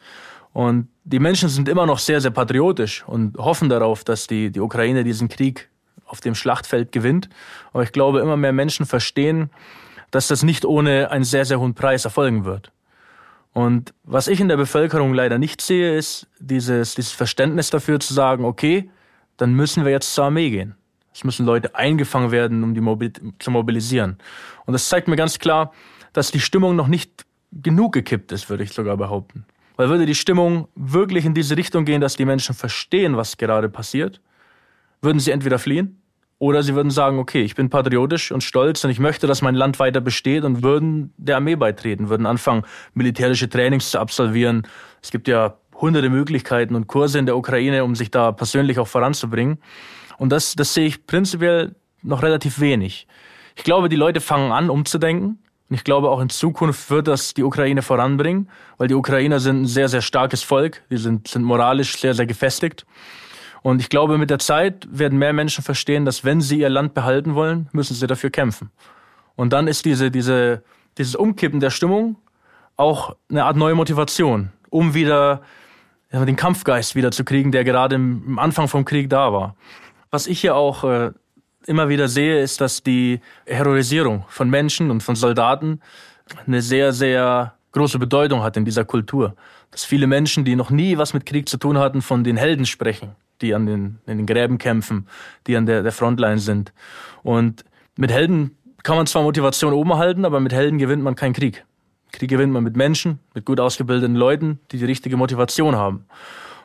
Und 0.54 0.88
die 1.04 1.20
Menschen 1.20 1.50
sind 1.50 1.68
immer 1.68 1.86
noch 1.86 2.00
sehr, 2.00 2.22
sehr 2.22 2.32
patriotisch 2.32 3.04
und 3.08 3.38
hoffen 3.38 3.70
darauf, 3.70 4.04
dass 4.04 4.28
die, 4.28 4.52
die 4.52 4.60
Ukraine 4.60 5.04
diesen 5.04 5.28
Krieg 5.28 5.70
auf 6.06 6.22
dem 6.22 6.36
Schlachtfeld 6.36 6.92
gewinnt. 6.92 7.28
Aber 7.74 7.84
ich 7.84 7.92
glaube, 7.92 8.20
immer 8.20 8.38
mehr 8.38 8.54
Menschen 8.54 8.86
verstehen, 8.86 9.50
dass 10.12 10.28
das 10.28 10.44
nicht 10.44 10.64
ohne 10.64 11.10
einen 11.10 11.24
sehr, 11.24 11.46
sehr 11.46 11.60
hohen 11.60 11.74
Preis 11.74 12.06
erfolgen 12.06 12.46
wird. 12.46 12.72
Und 13.52 13.94
was 14.04 14.28
ich 14.28 14.40
in 14.40 14.48
der 14.48 14.58
Bevölkerung 14.58 15.14
leider 15.14 15.38
nicht 15.38 15.62
sehe, 15.62 15.96
ist 15.96 16.28
dieses, 16.40 16.96
dieses 16.96 17.12
Verständnis 17.12 17.70
dafür 17.70 18.00
zu 18.00 18.14
sagen, 18.14 18.46
okay, 18.46 18.90
dann 19.38 19.54
müssen 19.54 19.86
wir 19.86 19.92
jetzt 19.92 20.14
zur 20.14 20.26
Armee 20.26 20.50
gehen. 20.50 20.76
Es 21.14 21.24
müssen 21.24 21.46
Leute 21.46 21.76
eingefangen 21.76 22.32
werden, 22.32 22.64
um 22.64 22.74
die 22.74 22.82
Mobil 22.82 23.12
zu 23.38 23.52
mobilisieren. 23.52 24.18
Und 24.66 24.74
das 24.74 24.90
zeigt 24.90 25.08
mir 25.08 25.16
ganz 25.16 25.38
klar, 25.38 25.72
dass 26.14 26.32
die 26.32 26.40
Stimmung 26.40 26.76
noch 26.76 26.88
nicht 26.88 27.26
genug 27.52 27.94
gekippt 27.94 28.32
ist, 28.32 28.50
würde 28.50 28.64
ich 28.64 28.72
sogar 28.72 28.98
behaupten. 28.98 29.46
Weil 29.76 29.90
würde 29.90 30.06
die 30.06 30.16
Stimmung 30.16 30.68
wirklich 30.76 31.26
in 31.26 31.34
diese 31.34 31.58
Richtung 31.58 31.86
gehen, 31.86 32.02
dass 32.02 32.16
die 32.16 32.26
Menschen 32.26 32.56
verstehen, 32.56 33.18
was 33.18 33.38
gerade 33.38 33.70
passiert, 33.70 34.22
würden 35.02 35.20
sie 35.20 35.32
entweder 35.32 35.60
fliehen 35.60 36.02
oder 36.40 36.62
sie 36.62 36.76
würden 36.76 36.92
sagen, 36.92 37.20
okay, 37.20 37.42
ich 37.42 37.56
bin 37.56 37.70
patriotisch 37.70 38.32
und 38.32 38.44
stolz 38.44 38.84
und 38.84 38.92
ich 38.92 39.00
möchte, 39.00 39.28
dass 39.28 39.42
mein 39.42 39.56
Land 39.56 39.80
weiter 39.80 40.02
besteht 40.02 40.44
und 40.44 40.64
würden 40.64 41.14
der 41.18 41.38
Armee 41.38 41.56
beitreten, 41.56 42.10
würden 42.10 42.26
anfangen, 42.26 42.64
militärische 42.94 43.50
Trainings 43.50 43.92
zu 43.92 44.00
absolvieren. 44.00 44.68
Es 45.02 45.12
gibt 45.12 45.28
ja 45.28 45.58
hunderte 45.76 46.10
Möglichkeiten 46.10 46.76
und 46.76 46.88
Kurse 46.88 47.20
in 47.20 47.26
der 47.26 47.38
Ukraine, 47.38 47.84
um 47.84 47.96
sich 47.96 48.12
da 48.12 48.32
persönlich 48.32 48.80
auch 48.80 48.88
voranzubringen. 48.88 49.58
Und 50.18 50.32
das, 50.32 50.56
das 50.56 50.74
sehe 50.74 50.86
ich 50.86 51.08
prinzipiell 51.08 51.76
noch 52.02 52.24
relativ 52.24 52.60
wenig. 52.60 53.08
Ich 53.56 53.64
glaube, 53.64 53.90
die 53.90 53.96
Leute 53.96 54.22
fangen 54.22 54.52
an, 54.52 54.70
umzudenken. 54.70 55.40
Und 55.74 55.78
ich 55.78 55.84
glaube, 55.84 56.12
auch 56.12 56.22
in 56.22 56.30
Zukunft 56.30 56.92
wird 56.92 57.08
das 57.08 57.34
die 57.34 57.42
Ukraine 57.42 57.82
voranbringen, 57.82 58.48
weil 58.78 58.88
die 58.90 58.94
Ukrainer 58.94 59.40
sind 59.40 59.64
ein 59.64 59.66
sehr, 59.66 59.90
sehr 59.90 60.04
starkes 60.04 60.44
Volk. 60.44 60.84
Die 60.92 60.98
sind, 60.98 61.28
sind 61.28 61.42
moralisch 61.42 61.98
sehr, 61.98 62.14
sehr 62.14 62.28
gefestigt. 62.28 62.86
Und 63.64 63.82
ich 63.82 63.90
glaube, 63.90 64.20
mit 64.20 64.30
der 64.30 64.38
Zeit 64.38 64.88
werden 64.92 65.18
mehr 65.18 65.34
Menschen 65.34 65.64
verstehen, 65.64 66.06
dass 66.06 66.24
wenn 66.24 66.42
sie 66.42 66.60
ihr 66.60 66.70
Land 66.70 66.94
behalten 66.94 67.34
wollen, 67.34 67.70
müssen 67.72 67.96
sie 67.96 68.06
dafür 68.06 68.30
kämpfen. 68.30 68.70
Und 69.36 69.52
dann 69.52 69.68
ist 69.68 69.86
diese, 69.86 70.12
diese, 70.12 70.62
dieses 71.00 71.16
Umkippen 71.16 71.60
der 71.60 71.72
Stimmung 71.72 72.18
auch 72.76 73.16
eine 73.32 73.46
Art 73.46 73.58
neue 73.58 73.74
Motivation, 73.74 74.52
um 74.70 74.94
wieder 74.94 75.42
den 76.12 76.36
Kampfgeist 76.36 76.94
wieder 76.94 77.10
zu 77.10 77.26
kriegen, 77.26 77.52
der 77.52 77.64
gerade 77.64 77.96
im 77.96 78.38
Anfang 78.38 78.68
vom 78.68 78.86
Krieg 78.86 79.10
da 79.10 79.34
war. 79.34 79.56
Was 80.12 80.28
ich 80.28 80.40
hier 80.40 80.56
auch 80.56 80.84
äh, 80.84 81.14
immer 81.68 81.90
wieder 81.90 82.08
sehe, 82.08 82.42
ist, 82.42 82.62
dass 82.62 82.84
die 82.84 83.20
Heroisierung 83.46 84.26
von 84.28 84.50
Menschen 84.50 84.92
und 84.92 85.04
von 85.04 85.16
Soldaten 85.16 85.82
eine 86.46 86.62
sehr, 86.62 86.94
sehr 86.94 87.54
große 87.72 88.00
Bedeutung 88.00 88.44
hat 88.44 88.58
in 88.58 88.66
dieser 88.66 88.86
Kultur. 88.86 89.36
Dass 89.72 89.84
viele 89.84 90.08
Menschen, 90.08 90.46
die 90.46 90.56
noch 90.56 90.70
nie 90.70 90.98
was 90.98 91.14
mit 91.14 91.26
Krieg 91.26 91.50
zu 91.50 91.58
tun 91.58 91.78
hatten, 91.78 92.02
von 92.02 92.24
den 92.24 92.38
Helden 92.38 92.66
sprechen, 92.66 93.16
die 93.42 93.54
an 93.54 93.66
den, 93.66 94.00
in 94.06 94.18
den 94.18 94.26
Gräben 94.26 94.58
kämpfen, 94.58 95.08
die 95.48 95.58
an 95.58 95.66
der, 95.66 95.84
der 95.84 95.92
Frontline 95.92 96.40
sind. 96.40 96.72
Und 97.24 97.66
mit 97.98 98.12
Helden 98.12 98.58
kann 98.84 98.98
man 98.98 99.08
zwar 99.08 99.24
Motivation 99.24 99.74
oben 99.74 99.96
halten, 99.96 100.26
aber 100.26 100.40
mit 100.40 100.54
Helden 100.54 100.78
gewinnt 100.78 101.04
man 101.04 101.16
keinen 101.16 101.34
Krieg. 101.34 101.66
Krieg 102.12 102.30
gewinnt 102.30 102.54
man 102.54 102.64
mit 102.64 102.78
Menschen, 102.78 103.20
mit 103.34 103.46
gut 103.46 103.60
ausgebildeten 103.60 104.16
Leuten, 104.16 104.60
die 104.72 104.78
die 104.78 104.86
richtige 104.86 105.18
Motivation 105.18 105.76
haben. 105.76 106.06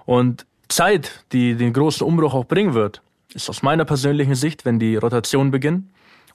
Und 0.05 0.47
Zeit, 0.69 1.25
die 1.33 1.55
den 1.55 1.73
großen 1.73 2.07
Umbruch 2.07 2.35
auch 2.35 2.45
bringen 2.45 2.75
wird, 2.75 3.03
ist 3.35 3.49
aus 3.51 3.63
meiner 3.63 3.85
persönlichen 3.85 4.35
Sicht, 4.35 4.65
wenn 4.65 4.79
die 4.79 4.97
Rotation 4.97 5.51
beginnt 5.51 5.87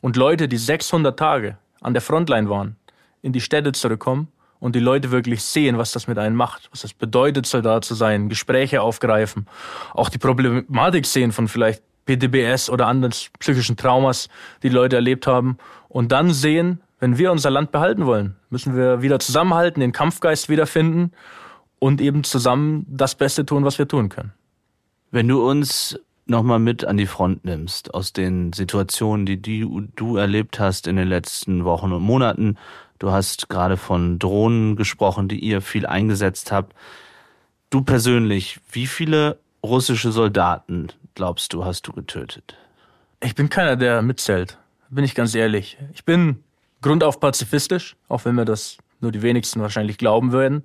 und 0.01 0.15
Leute, 0.15 0.47
die 0.47 0.57
600 0.57 1.17
Tage 1.17 1.57
an 1.81 1.93
der 1.93 2.01
Frontline 2.01 2.49
waren, 2.49 2.75
in 3.21 3.33
die 3.33 3.41
Städte 3.41 3.71
zurückkommen 3.71 4.27
und 4.59 4.75
die 4.75 4.79
Leute 4.79 5.11
wirklich 5.11 5.43
sehen, 5.43 5.77
was 5.77 5.91
das 5.91 6.07
mit 6.07 6.17
einem 6.17 6.35
macht, 6.35 6.69
was 6.71 6.83
es 6.83 6.93
bedeutet, 6.93 7.45
Soldat 7.45 7.83
zu 7.83 7.95
sein, 7.95 8.29
Gespräche 8.29 8.81
aufgreifen, 8.81 9.47
auch 9.93 10.09
die 10.09 10.17
Problematik 10.17 11.05
sehen 11.05 11.31
von 11.31 11.47
vielleicht 11.47 11.83
PTBS 12.05 12.69
oder 12.69 12.87
anderen 12.87 13.13
psychischen 13.39 13.77
Traumas, 13.77 14.27
die, 14.61 14.69
die 14.69 14.75
Leute 14.75 14.97
erlebt 14.97 15.25
haben 15.25 15.57
und 15.87 16.11
dann 16.11 16.31
sehen, 16.31 16.81
wenn 16.99 17.17
wir 17.17 17.31
unser 17.31 17.49
Land 17.49 17.71
behalten 17.71 18.05
wollen, 18.05 18.35
müssen 18.49 18.75
wir 18.75 19.01
wieder 19.01 19.19
zusammenhalten, 19.19 19.81
den 19.81 19.91
Kampfgeist 19.91 20.47
wiederfinden 20.47 21.11
und 21.79 21.99
eben 21.99 22.23
zusammen 22.23 22.85
das 22.89 23.15
Beste 23.15 23.45
tun, 23.45 23.65
was 23.65 23.77
wir 23.77 23.87
tun 23.87 24.09
können. 24.09 24.33
Wenn 25.11 25.27
du 25.27 25.45
uns 25.45 25.99
nochmal 26.25 26.59
mit 26.59 26.85
an 26.85 26.97
die 26.97 27.05
Front 27.05 27.45
nimmst, 27.45 27.93
aus 27.93 28.13
den 28.13 28.53
Situationen, 28.53 29.25
die, 29.25 29.41
die 29.41 29.67
du 29.95 30.17
erlebt 30.17 30.59
hast 30.59 30.87
in 30.87 30.95
den 30.95 31.07
letzten 31.07 31.65
Wochen 31.65 31.91
und 31.91 32.01
Monaten. 32.01 32.57
Du 32.99 33.11
hast 33.11 33.49
gerade 33.49 33.77
von 33.77 34.19
Drohnen 34.19 34.75
gesprochen, 34.75 35.27
die 35.27 35.39
ihr 35.39 35.61
viel 35.61 35.85
eingesetzt 35.85 36.51
habt. 36.51 36.73
Du 37.69 37.81
persönlich, 37.81 38.59
wie 38.71 38.87
viele 38.87 39.39
russische 39.63 40.11
Soldaten, 40.11 40.87
glaubst 41.15 41.53
du, 41.53 41.65
hast 41.65 41.87
du 41.87 41.91
getötet? 41.91 42.55
Ich 43.21 43.35
bin 43.35 43.49
keiner, 43.49 43.75
der 43.75 44.01
mitzählt, 44.01 44.57
bin 44.89 45.03
ich 45.03 45.15
ganz 45.15 45.33
ehrlich. 45.33 45.77
Ich 45.93 46.05
bin 46.05 46.43
grundauf 46.81 47.19
pazifistisch, 47.19 47.95
auch 48.07 48.25
wenn 48.25 48.35
mir 48.35 48.45
das 48.45 48.77
nur 49.01 49.11
die 49.11 49.21
wenigsten 49.21 49.61
wahrscheinlich 49.61 49.97
glauben 49.97 50.31
würden. 50.31 50.63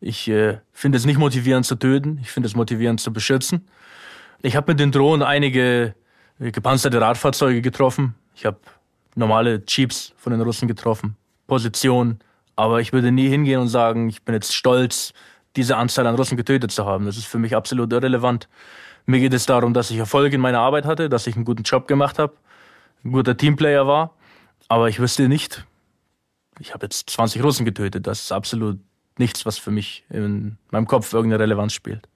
Ich 0.00 0.28
äh, 0.28 0.58
finde 0.72 0.98
es 0.98 1.06
nicht 1.06 1.18
motivierend 1.18 1.64
zu 1.64 1.76
töten, 1.76 2.18
ich 2.20 2.30
finde 2.30 2.48
es 2.48 2.56
motivierend 2.56 3.00
zu 3.00 3.12
beschützen. 3.12 3.68
Ich 4.44 4.56
habe 4.56 4.72
mit 4.72 4.80
den 4.80 4.90
Drohnen 4.90 5.22
einige 5.22 5.94
äh, 6.40 6.50
gepanzerte 6.50 7.00
Radfahrzeuge 7.00 7.62
getroffen. 7.62 8.16
Ich 8.34 8.44
habe 8.44 8.58
normale 9.14 9.62
Jeeps 9.68 10.12
von 10.16 10.32
den 10.32 10.40
Russen 10.40 10.66
getroffen, 10.66 11.16
Positionen. 11.46 12.18
Aber 12.56 12.80
ich 12.80 12.92
würde 12.92 13.12
nie 13.12 13.28
hingehen 13.28 13.60
und 13.60 13.68
sagen, 13.68 14.08
ich 14.08 14.22
bin 14.22 14.34
jetzt 14.34 14.52
stolz, 14.52 15.12
diese 15.54 15.76
Anzahl 15.76 16.06
an 16.08 16.16
Russen 16.16 16.36
getötet 16.36 16.72
zu 16.72 16.84
haben. 16.84 17.06
Das 17.06 17.16
ist 17.16 17.26
für 17.26 17.38
mich 17.38 17.54
absolut 17.54 17.92
irrelevant. 17.92 18.48
Mir 19.06 19.20
geht 19.20 19.32
es 19.32 19.46
darum, 19.46 19.74
dass 19.74 19.90
ich 19.90 19.98
Erfolg 19.98 20.32
in 20.32 20.40
meiner 20.40 20.60
Arbeit 20.60 20.86
hatte, 20.86 21.08
dass 21.08 21.26
ich 21.26 21.36
einen 21.36 21.44
guten 21.44 21.62
Job 21.62 21.86
gemacht 21.86 22.18
habe, 22.18 22.34
ein 23.04 23.12
guter 23.12 23.36
Teamplayer 23.36 23.86
war. 23.86 24.14
Aber 24.68 24.88
ich 24.88 24.98
wüsste 24.98 25.28
nicht, 25.28 25.64
ich 26.58 26.74
habe 26.74 26.86
jetzt 26.86 27.10
20 27.10 27.44
Russen 27.44 27.64
getötet. 27.64 28.06
Das 28.08 28.24
ist 28.24 28.32
absolut 28.32 28.80
nichts, 29.18 29.46
was 29.46 29.58
für 29.58 29.70
mich 29.70 30.04
in 30.10 30.56
meinem 30.70 30.86
Kopf 30.86 31.12
irgendeine 31.12 31.42
Relevanz 31.42 31.74
spielt. 31.74 32.08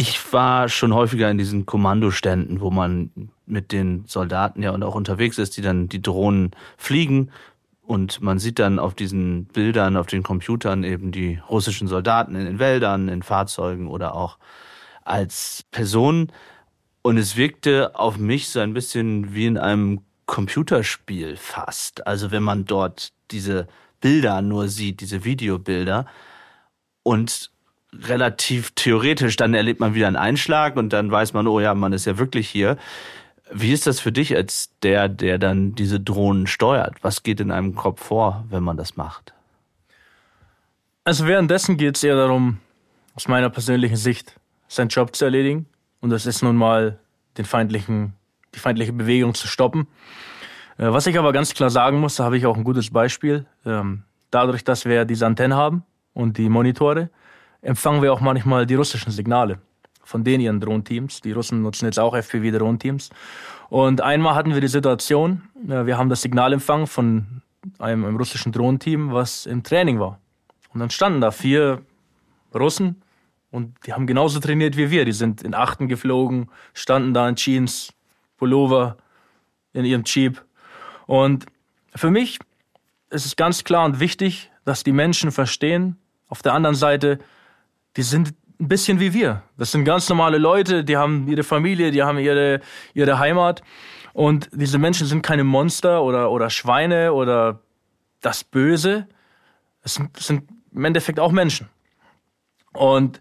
Ich 0.00 0.32
war 0.32 0.68
schon 0.68 0.94
häufiger 0.94 1.28
in 1.28 1.38
diesen 1.38 1.66
Kommandoständen, 1.66 2.60
wo 2.60 2.70
man 2.70 3.10
mit 3.46 3.72
den 3.72 4.04
Soldaten 4.06 4.62
ja 4.62 4.70
und 4.70 4.84
auch 4.84 4.94
unterwegs 4.94 5.38
ist, 5.38 5.56
die 5.56 5.60
dann 5.60 5.88
die 5.88 6.00
Drohnen 6.00 6.52
fliegen. 6.76 7.32
Und 7.82 8.20
man 8.20 8.38
sieht 8.38 8.60
dann 8.60 8.78
auf 8.78 8.94
diesen 8.94 9.46
Bildern, 9.46 9.96
auf 9.96 10.06
den 10.06 10.22
Computern 10.22 10.84
eben 10.84 11.10
die 11.10 11.40
russischen 11.50 11.88
Soldaten 11.88 12.36
in 12.36 12.44
den 12.44 12.60
Wäldern, 12.60 13.08
in 13.08 13.24
Fahrzeugen 13.24 13.88
oder 13.88 14.14
auch 14.14 14.38
als 15.02 15.64
Personen. 15.72 16.30
Und 17.02 17.16
es 17.16 17.36
wirkte 17.36 17.98
auf 17.98 18.18
mich 18.18 18.50
so 18.50 18.60
ein 18.60 18.74
bisschen 18.74 19.34
wie 19.34 19.46
in 19.46 19.58
einem 19.58 20.02
Computerspiel 20.26 21.36
fast. 21.36 22.06
Also 22.06 22.30
wenn 22.30 22.44
man 22.44 22.66
dort 22.66 23.12
diese 23.32 23.66
Bilder 24.00 24.42
nur 24.42 24.68
sieht, 24.68 25.00
diese 25.00 25.24
Videobilder 25.24 26.06
und 27.02 27.50
relativ 27.92 28.72
theoretisch, 28.72 29.36
dann 29.36 29.54
erlebt 29.54 29.80
man 29.80 29.94
wieder 29.94 30.06
einen 30.06 30.16
Einschlag 30.16 30.76
und 30.76 30.92
dann 30.92 31.10
weiß 31.10 31.32
man, 31.32 31.46
oh 31.46 31.60
ja, 31.60 31.74
man 31.74 31.92
ist 31.92 32.04
ja 32.04 32.18
wirklich 32.18 32.48
hier. 32.48 32.76
Wie 33.50 33.72
ist 33.72 33.86
das 33.86 33.98
für 33.98 34.12
dich 34.12 34.36
als 34.36 34.70
der, 34.82 35.08
der 35.08 35.38
dann 35.38 35.74
diese 35.74 35.98
Drohnen 35.98 36.46
steuert? 36.46 36.96
Was 37.02 37.22
geht 37.22 37.40
in 37.40 37.50
einem 37.50 37.74
Kopf 37.74 38.04
vor, 38.04 38.44
wenn 38.50 38.62
man 38.62 38.76
das 38.76 38.96
macht? 38.96 39.32
Also 41.04 41.26
währenddessen 41.26 41.78
geht 41.78 41.96
es 41.96 42.04
eher 42.04 42.16
darum, 42.16 42.58
aus 43.14 43.26
meiner 43.26 43.48
persönlichen 43.48 43.96
Sicht, 43.96 44.38
seinen 44.68 44.88
Job 44.88 45.16
zu 45.16 45.24
erledigen. 45.24 45.66
Und 46.00 46.10
das 46.10 46.26
ist 46.26 46.42
nun 46.42 46.56
mal 46.56 46.98
den 47.38 47.46
feindlichen, 47.46 48.12
die 48.54 48.58
feindliche 48.58 48.92
Bewegung 48.92 49.34
zu 49.34 49.48
stoppen. 49.48 49.86
Äh, 50.76 50.92
was 50.92 51.06
ich 51.06 51.18
aber 51.18 51.32
ganz 51.32 51.54
klar 51.54 51.70
sagen 51.70 51.98
muss, 51.98 52.16
da 52.16 52.24
habe 52.24 52.36
ich 52.36 52.44
auch 52.44 52.56
ein 52.56 52.64
gutes 52.64 52.90
Beispiel. 52.90 53.46
Ähm, 53.64 54.02
dadurch, 54.30 54.64
dass 54.64 54.84
wir 54.84 55.06
diese 55.06 55.26
Antennen 55.26 55.56
haben 55.56 55.84
und 56.12 56.36
die 56.36 56.50
Monitore, 56.50 57.08
empfangen 57.62 58.02
wir 58.02 58.12
auch 58.12 58.20
manchmal 58.20 58.66
die 58.66 58.74
russischen 58.74 59.10
Signale 59.10 59.60
von 60.04 60.24
den 60.24 60.40
ihren 60.40 60.60
Drohnenteams. 60.60 61.20
Die 61.20 61.32
Russen 61.32 61.62
nutzen 61.62 61.84
jetzt 61.84 61.98
auch 61.98 62.14
FPV-Drohnenteams. 62.14 63.10
Und 63.68 64.00
einmal 64.00 64.34
hatten 64.34 64.54
wir 64.54 64.60
die 64.60 64.68
Situation, 64.68 65.42
wir 65.54 65.98
haben 65.98 66.08
das 66.08 66.22
Signal 66.22 66.54
empfangen 66.54 66.86
von 66.86 67.42
einem, 67.78 68.04
einem 68.04 68.16
russischen 68.16 68.52
Drohnenteam, 68.52 69.12
was 69.12 69.44
im 69.44 69.62
Training 69.62 70.00
war. 70.00 70.18
Und 70.72 70.80
dann 70.80 70.90
standen 70.90 71.20
da 71.20 71.30
vier 71.30 71.82
Russen 72.54 73.02
und 73.50 73.74
die 73.86 73.92
haben 73.92 74.06
genauso 74.06 74.40
trainiert 74.40 74.76
wie 74.76 74.90
wir. 74.90 75.04
Die 75.04 75.12
sind 75.12 75.42
in 75.42 75.54
Achten 75.54 75.88
geflogen, 75.88 76.48
standen 76.72 77.12
da 77.12 77.28
in 77.28 77.36
Jeans, 77.36 77.92
Pullover, 78.38 78.96
in 79.72 79.84
ihrem 79.84 80.04
Jeep. 80.04 80.42
Und 81.06 81.46
für 81.94 82.10
mich 82.10 82.38
ist 83.10 83.26
es 83.26 83.36
ganz 83.36 83.64
klar 83.64 83.84
und 83.84 84.00
wichtig, 84.00 84.50
dass 84.64 84.84
die 84.84 84.92
Menschen 84.92 85.32
verstehen, 85.32 85.96
auf 86.28 86.42
der 86.42 86.52
anderen 86.52 86.76
Seite, 86.76 87.18
die 87.98 88.04
sind 88.04 88.32
ein 88.60 88.68
bisschen 88.68 89.00
wie 89.00 89.12
wir. 89.12 89.42
Das 89.56 89.72
sind 89.72 89.84
ganz 89.84 90.08
normale 90.08 90.38
Leute, 90.38 90.84
die 90.84 90.96
haben 90.96 91.26
ihre 91.28 91.42
Familie, 91.42 91.90
die 91.90 92.02
haben 92.02 92.18
ihre, 92.18 92.60
ihre 92.94 93.18
Heimat. 93.18 93.62
Und 94.12 94.48
diese 94.52 94.78
Menschen 94.78 95.06
sind 95.06 95.22
keine 95.22 95.42
Monster 95.42 96.02
oder, 96.02 96.30
oder 96.30 96.48
Schweine 96.48 97.12
oder 97.12 97.60
das 98.20 98.44
Böse. 98.44 99.08
Es 99.82 99.94
sind, 99.94 100.16
sind 100.16 100.44
im 100.72 100.84
Endeffekt 100.84 101.18
auch 101.18 101.32
Menschen. 101.32 101.68
Und 102.72 103.20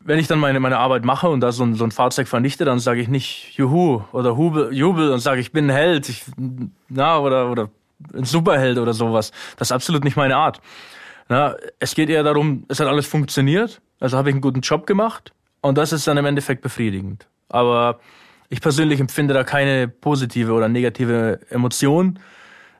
wenn 0.00 0.18
ich 0.18 0.26
dann 0.26 0.40
meine, 0.40 0.58
meine 0.58 0.78
Arbeit 0.78 1.04
mache 1.04 1.28
und 1.28 1.40
da 1.40 1.52
so 1.52 1.64
ein, 1.64 1.74
so 1.74 1.84
ein 1.84 1.92
Fahrzeug 1.92 2.26
vernichte, 2.26 2.64
dann 2.64 2.80
sage 2.80 3.00
ich 3.00 3.08
nicht 3.08 3.56
Juhu 3.56 4.02
oder 4.12 4.36
Hubel, 4.36 4.72
Jubel 4.74 5.12
und 5.12 5.20
sage, 5.20 5.40
ich 5.40 5.52
bin 5.52 5.66
ein 5.66 5.74
Held, 5.74 6.08
ich, 6.08 6.24
na, 6.88 7.18
oder, 7.18 7.50
oder 7.50 7.70
ein 8.12 8.24
Superheld 8.24 8.78
oder 8.78 8.92
sowas. 8.92 9.30
Das 9.56 9.68
ist 9.68 9.72
absolut 9.72 10.02
nicht 10.02 10.16
meine 10.16 10.36
Art. 10.36 10.60
Na, 11.28 11.56
es 11.78 11.94
geht 11.94 12.08
eher 12.08 12.22
darum, 12.22 12.64
es 12.68 12.78
hat 12.78 12.86
alles 12.86 13.06
funktioniert, 13.06 13.80
also 13.98 14.16
habe 14.16 14.28
ich 14.28 14.34
einen 14.34 14.42
guten 14.42 14.60
Job 14.60 14.86
gemacht 14.86 15.32
und 15.60 15.76
das 15.76 15.92
ist 15.92 16.06
dann 16.06 16.16
im 16.16 16.26
Endeffekt 16.26 16.62
befriedigend. 16.62 17.26
Aber 17.48 17.98
ich 18.48 18.60
persönlich 18.60 19.00
empfinde 19.00 19.34
da 19.34 19.42
keine 19.42 19.88
positive 19.88 20.52
oder 20.52 20.68
negative 20.68 21.40
Emotion. 21.50 22.18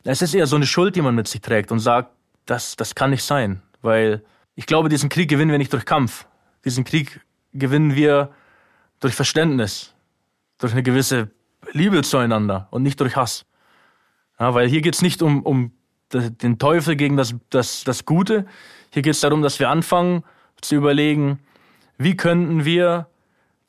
Es 0.04 0.22
ist 0.22 0.34
eher 0.34 0.46
so 0.46 0.56
eine 0.56 0.66
Schuld, 0.66 0.94
die 0.94 1.02
man 1.02 1.14
mit 1.14 1.26
sich 1.26 1.40
trägt 1.40 1.72
und 1.72 1.80
sagt, 1.80 2.10
das, 2.46 2.76
das 2.76 2.94
kann 2.94 3.10
nicht 3.10 3.24
sein, 3.24 3.62
weil 3.82 4.22
ich 4.54 4.66
glaube, 4.66 4.88
diesen 4.88 5.08
Krieg 5.08 5.28
gewinnen 5.28 5.50
wir 5.50 5.58
nicht 5.58 5.72
durch 5.72 5.84
Kampf. 5.84 6.26
Diesen 6.64 6.84
Krieg 6.84 7.20
gewinnen 7.52 7.94
wir 7.96 8.30
durch 9.00 9.14
Verständnis, 9.14 9.94
durch 10.58 10.72
eine 10.72 10.82
gewisse 10.82 11.30
Liebe 11.72 12.02
zueinander 12.02 12.68
und 12.70 12.82
nicht 12.82 13.00
durch 13.00 13.16
Hass. 13.16 13.44
Ja, 14.38 14.54
weil 14.54 14.68
hier 14.68 14.82
geht 14.82 14.94
es 14.94 15.02
nicht 15.02 15.22
um, 15.22 15.42
um 15.42 15.72
den 16.12 16.58
Teufel 16.58 16.96
gegen 16.96 17.16
das, 17.16 17.34
das, 17.50 17.84
das 17.84 18.04
Gute. 18.04 18.46
Hier 18.90 19.02
geht 19.02 19.14
es 19.14 19.20
darum, 19.20 19.42
dass 19.42 19.58
wir 19.58 19.68
anfangen 19.68 20.22
zu 20.60 20.74
überlegen, 20.74 21.40
wie 21.98 22.16
könnten 22.16 22.64
wir 22.64 23.08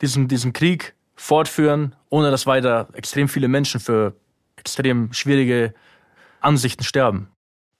diesen, 0.00 0.28
diesen 0.28 0.52
Krieg 0.52 0.94
fortführen, 1.16 1.94
ohne 2.10 2.30
dass 2.30 2.46
weiter 2.46 2.88
extrem 2.92 3.28
viele 3.28 3.48
Menschen 3.48 3.80
für 3.80 4.14
extrem 4.56 5.12
schwierige 5.12 5.74
Ansichten 6.40 6.84
sterben. 6.84 7.28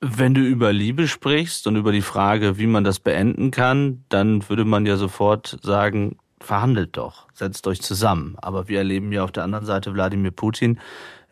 Wenn 0.00 0.34
du 0.34 0.40
über 0.40 0.72
Liebe 0.72 1.08
sprichst 1.08 1.66
und 1.66 1.76
über 1.76 1.92
die 1.92 2.02
Frage, 2.02 2.58
wie 2.58 2.66
man 2.66 2.84
das 2.84 3.00
beenden 3.00 3.50
kann, 3.50 4.04
dann 4.08 4.48
würde 4.48 4.64
man 4.64 4.86
ja 4.86 4.96
sofort 4.96 5.58
sagen, 5.62 6.18
verhandelt 6.40 6.96
doch, 6.96 7.26
setzt 7.32 7.66
euch 7.66 7.82
zusammen. 7.82 8.36
Aber 8.40 8.68
wir 8.68 8.78
erleben 8.78 9.10
ja 9.12 9.24
auf 9.24 9.32
der 9.32 9.42
anderen 9.42 9.66
Seite 9.66 9.92
Wladimir 9.94 10.30
Putin, 10.30 10.78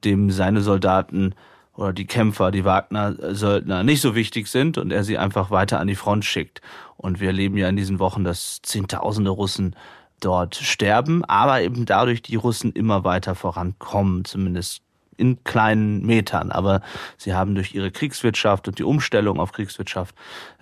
dem 0.05 0.31
seine 0.31 0.63
Soldaten 0.63 1.35
oder 1.77 1.93
die 1.93 2.07
Kämpfer, 2.07 2.51
die 2.51 2.65
Wagner-Söldner 2.65 3.85
nicht 3.85 4.01
so 4.01 4.15
wichtig 4.15 4.49
sind 4.49 4.79
und 4.79 4.93
er 4.93 5.05
sie 5.05 5.19
einfach 5.19 5.51
weiter 5.51 5.79
an 5.79 5.87
die 5.87 5.95
Front 5.95 6.25
schickt. 6.25 6.61
Und 6.97 7.21
wir 7.21 7.29
erleben 7.29 7.57
ja 7.57 7.69
in 7.69 7.77
diesen 7.77 7.99
Wochen, 7.99 8.25
dass 8.25 8.61
Zehntausende 8.63 9.31
Russen 9.31 9.77
dort 10.21 10.57
sterben, 10.57 11.25
aber 11.27 11.61
eben 11.61 11.85
dadurch 11.85 12.23
die 12.23 12.37
Russen 12.37 12.73
immer 12.73 13.05
weiter 13.05 13.35
vorankommen, 13.35 14.25
zumindest 14.25 14.83
in 15.19 15.43
kleinen 15.45 16.05
Metern. 16.05 16.51
Aber 16.51 16.81
sie 17.17 17.35
haben 17.35 17.55
durch 17.55 17.75
ihre 17.75 17.91
Kriegswirtschaft 17.91 18.69
und 18.69 18.79
die 18.79 18.85
Umstellung 18.85 19.39
auf 19.41 19.53
Kriegswirtschaft 19.53 20.15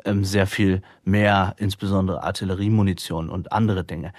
ähm, 0.04 0.25
sehr 0.25 0.47
viel 0.47 0.83
mehr, 1.04 1.54
insbesondere 1.59 2.23
Artilleriemunition 2.23 3.30
und 3.30 3.52
andere 3.52 3.85
Dinge. 3.85 4.12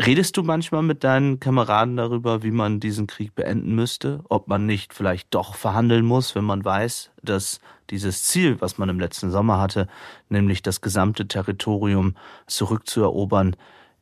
Redest 0.00 0.36
du 0.36 0.44
manchmal 0.44 0.82
mit 0.82 1.02
deinen 1.02 1.40
Kameraden 1.40 1.96
darüber, 1.96 2.44
wie 2.44 2.52
man 2.52 2.78
diesen 2.78 3.08
Krieg 3.08 3.34
beenden 3.34 3.74
müsste? 3.74 4.20
Ob 4.28 4.46
man 4.46 4.64
nicht 4.64 4.94
vielleicht 4.94 5.34
doch 5.34 5.56
verhandeln 5.56 6.04
muss, 6.04 6.36
wenn 6.36 6.44
man 6.44 6.64
weiß, 6.64 7.10
dass 7.22 7.60
dieses 7.90 8.22
Ziel, 8.22 8.60
was 8.60 8.78
man 8.78 8.88
im 8.88 9.00
letzten 9.00 9.32
Sommer 9.32 9.60
hatte, 9.60 9.88
nämlich 10.28 10.62
das 10.62 10.80
gesamte 10.82 11.26
Territorium 11.26 12.14
zurückzuerobern, 12.46 13.56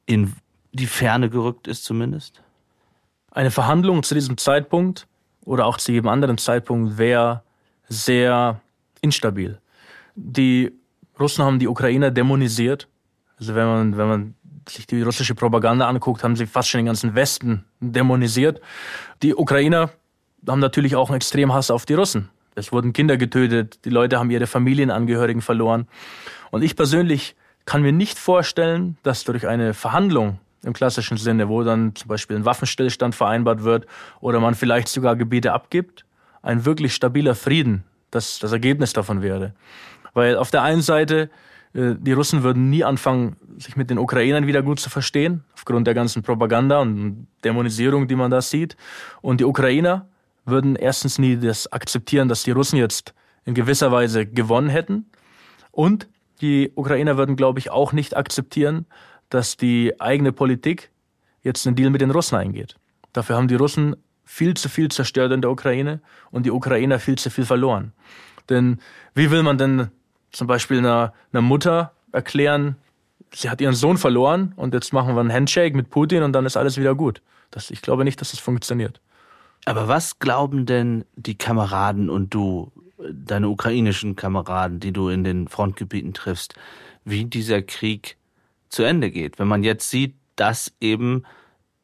in 0.05 0.35
die 0.73 0.87
Ferne 0.87 1.31
gerückt 1.31 1.67
ist 1.67 1.85
zumindest? 1.85 2.43
Eine 3.31 3.51
Verhandlung 3.51 4.03
zu 4.03 4.15
diesem 4.15 4.37
Zeitpunkt 4.37 5.07
oder 5.47 5.65
auch 5.65 5.79
zu 5.79 5.93
jedem 5.93 6.09
anderen 6.09 6.37
Zeitpunkt 6.37 6.99
wäre 6.99 7.43
sehr 7.89 8.61
instabil. 9.01 9.61
Die 10.15 10.73
Russen 11.19 11.45
haben 11.45 11.59
die 11.59 11.69
Ukrainer 11.69 12.11
dämonisiert. 12.11 12.87
Also 13.39 13.55
wenn 13.55 13.67
man, 13.67 13.97
wenn 13.97 14.09
man 14.09 14.35
sich 14.69 14.87
die 14.87 15.03
russische 15.03 15.35
Propaganda 15.35 15.89
anguckt, 15.89 16.23
haben 16.23 16.37
sie 16.37 16.47
fast 16.47 16.69
schon 16.69 16.79
den 16.79 16.87
ganzen 16.87 17.15
Westen 17.15 17.65
dämonisiert. 17.81 18.61
Die 19.23 19.35
Ukrainer 19.35 19.91
haben 20.47 20.61
natürlich 20.61 20.97
auch 20.97 21.09
einen 21.09 21.17
Extremhass 21.17 21.71
auf 21.71 21.87
die 21.87 21.95
Russen. 21.95 22.29
Es 22.55 22.73
wurden 22.73 22.93
Kinder 22.93 23.17
getötet, 23.17 23.85
die 23.85 23.91
Leute 23.91 24.19
haben 24.19 24.31
ihre 24.31 24.47
Familienangehörigen 24.47 25.43
verloren. 25.43 25.89
Und 26.51 26.63
ich 26.63 26.75
persönlich 26.77 27.37
kann 27.65 27.83
mir 27.83 27.93
nicht 27.93 28.19
vorstellen, 28.19 28.97
dass 29.03 29.25
durch 29.25 29.47
eine 29.47 29.75
Verhandlung 29.75 30.39
im 30.63 30.73
klassischen 30.73 31.17
Sinne, 31.17 31.49
wo 31.49 31.63
dann 31.63 31.95
zum 31.95 32.09
Beispiel 32.09 32.37
ein 32.37 32.45
Waffenstillstand 32.45 33.15
vereinbart 33.15 33.63
wird 33.63 33.87
oder 34.21 34.41
man 34.41 34.55
vielleicht 34.55 34.89
sogar 34.89 35.17
Gebiete 35.17 35.53
abgibt, 35.53 36.05
ein 36.43 36.65
wirklich 36.65 36.95
stabiler 36.95 37.35
Frieden 37.35 37.85
das 38.11 38.39
das 38.39 38.53
Ergebnis 38.53 38.93
davon 38.93 39.23
wäre. 39.23 39.53
Weil 40.15 40.37
auf 40.37 40.51
der 40.51 40.63
einen 40.63 40.83
Seite 40.83 41.31
die 41.75 42.13
Russen 42.13 42.43
würden 42.43 42.71
nie 42.71 42.85
anfangen, 42.85 43.37
sich 43.59 43.77
mit 43.77 43.91
den 43.91 43.99
Ukrainern 43.99 44.47
wieder 44.47 44.63
gut 44.63 44.81
zu 44.81 44.89
verstehen, 44.89 45.45
aufgrund 45.55 45.87
der 45.87 45.95
ganzen 45.95 46.23
Propaganda 46.23 46.81
und 46.81 47.27
Dämonisierung, 47.45 48.09
die 48.09 48.17
man 48.17 48.31
da 48.31 48.41
sieht. 48.41 48.77
Und 49.21 49.41
die 49.41 49.45
Ukrainer 49.45 50.09
würden 50.47 50.77
erstens 50.77 51.19
nie 51.19 51.37
das 51.37 51.71
akzeptieren, 51.73 52.29
dass 52.29 52.45
die 52.45 52.53
Russen 52.53 52.79
jetzt 52.79 53.15
in 53.45 53.55
gewisser 53.55 53.93
Weise 53.93 54.27
gewonnen 54.27 54.69
hätten. 54.69 55.07
Und 55.71 56.09
die 56.41 56.73
Ukrainer 56.75 57.17
würden, 57.17 57.37
glaube 57.37 57.59
ich, 57.59 57.71
auch 57.71 57.93
nicht 57.93 58.17
akzeptieren, 58.17 58.87
dass 59.29 59.57
die 59.57 60.01
eigene 60.01 60.33
Politik 60.33 60.91
jetzt 61.43 61.67
einen 61.67 61.77
Deal 61.77 61.91
mit 61.91 62.01
den 62.01 62.11
Russen 62.11 62.37
eingeht. 62.37 62.77
Dafür 63.13 63.37
haben 63.37 63.49
die 63.49 63.55
Russen 63.55 63.97
viel 64.25 64.55
zu 64.55 64.69
viel 64.69 64.89
zerstört 64.91 65.33
in 65.33 65.41
der 65.41 65.51
Ukraine 65.51 66.01
und 66.31 66.47
die 66.47 66.51
Ukrainer 66.51 66.99
viel 66.99 67.17
zu 67.17 67.31
viel 67.31 67.45
verloren. 67.45 67.93
Denn 68.49 68.81
wie 69.15 69.31
will 69.31 69.43
man 69.43 69.59
denn 69.59 69.89
zum 70.37 70.47
Beispiel 70.47 70.79
einer, 70.79 71.15
einer 71.33 71.41
Mutter 71.41 71.93
erklären, 72.13 72.77
sie 73.33 73.49
hat 73.49 73.61
ihren 73.63 73.75
Sohn 73.75 73.97
verloren 73.97 74.53
und 74.57 74.75
jetzt 74.75 74.93
machen 74.93 75.15
wir 75.15 75.21
einen 75.21 75.33
Handshake 75.33 75.75
mit 75.75 75.89
Putin 75.89 76.23
und 76.23 76.33
dann 76.33 76.45
ist 76.45 76.59
alles 76.59 76.77
wieder 76.77 76.95
gut. 76.95 77.23
Das, 77.51 77.71
ich 77.71 77.81
glaube 77.81 78.05
nicht, 78.05 78.21
dass 78.21 78.33
das 78.33 78.41
funktioniert. 78.41 79.01
Aber 79.65 79.89
was 79.89 80.19
glauben 80.19 80.67
denn 80.67 81.07
die 81.17 81.39
Kameraden 81.39 82.11
und 82.11 82.35
du, 82.35 82.71
deine 83.11 83.49
ukrainischen 83.49 84.15
Kameraden, 84.15 84.79
die 84.79 84.93
du 84.93 85.09
in 85.09 85.25
den 85.25 85.49
Frontgebieten 85.49 86.13
triffst, 86.13 86.55
wie 87.05 87.25
dieser 87.25 87.63
Krieg 87.63 88.19
zu 88.69 88.83
Ende 88.83 89.11
geht? 89.11 89.39
Wenn 89.39 89.49
man 89.49 89.63
jetzt 89.63 89.89
sieht, 89.89 90.17
dass 90.37 90.71
eben 90.83 91.25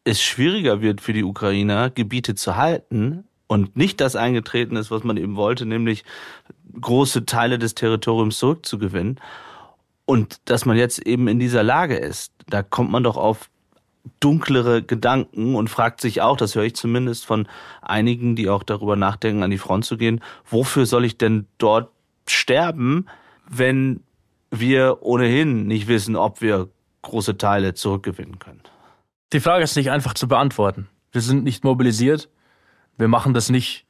es 0.05 0.23
schwieriger 0.23 0.83
wird 0.83 1.01
für 1.01 1.15
die 1.15 1.25
Ukrainer, 1.25 1.89
Gebiete 1.89 2.35
zu 2.35 2.57
halten 2.57 3.25
und 3.53 3.77
nicht 3.77 4.01
das 4.01 4.17
eingetreten 4.17 4.77
ist, 4.77 4.91
was 4.91 5.05
man 5.05 5.19
eben 5.19 5.37
wollte, 5.37 5.67
nämlich 5.67 6.05
große 6.81 7.27
Teile 7.27 7.59
des 7.59 7.75
Territoriums 7.75 8.39
zurückzugewinnen. 8.39 9.21
Und 10.07 10.41
dass 10.47 10.65
man 10.65 10.79
jetzt 10.79 11.07
eben 11.07 11.29
in 11.29 11.39
dieser 11.39 11.63
Lage 11.63 11.97
ist, 11.97 12.33
da 12.49 12.63
kommt 12.63 12.91
man 12.91 13.03
doch 13.03 13.19
auf 13.19 13.51
dunklere 14.21 14.83
Gedanken 14.83 15.55
und 15.55 15.69
fragt 15.69 16.01
sich 16.01 16.23
auch, 16.23 16.39
das 16.39 16.55
höre 16.55 16.65
ich 16.65 16.75
zumindest 16.75 17.27
von 17.27 17.47
einigen, 17.83 18.37
die 18.37 18.49
auch 18.49 18.63
darüber 18.63 18.97
nachdenken, 18.97 19.43
an 19.43 19.51
die 19.51 19.59
Front 19.59 19.85
zu 19.85 19.99
gehen, 19.99 20.23
wofür 20.49 20.87
soll 20.87 21.05
ich 21.05 21.19
denn 21.19 21.47
dort 21.59 21.91
sterben, 22.27 23.07
wenn 23.49 24.01
wir 24.51 25.03
ohnehin 25.03 25.67
nicht 25.67 25.89
wissen, 25.89 26.17
ob 26.17 26.41
wir 26.41 26.71
große 27.03 27.37
Teile 27.37 27.75
zurückgewinnen 27.75 28.39
können? 28.39 28.63
Die 29.35 29.41
Frage 29.41 29.63
ist 29.63 29.77
nicht 29.77 29.91
einfach 29.91 30.15
zu 30.15 30.27
beantworten. 30.27 30.89
Wir 31.13 31.21
sind 31.21 31.45
nicht 31.45 31.65
mobilisiert. 31.65 32.31
Wir 32.97 33.09
machen 33.09 33.35
das 33.35 33.49
nicht 33.49 33.87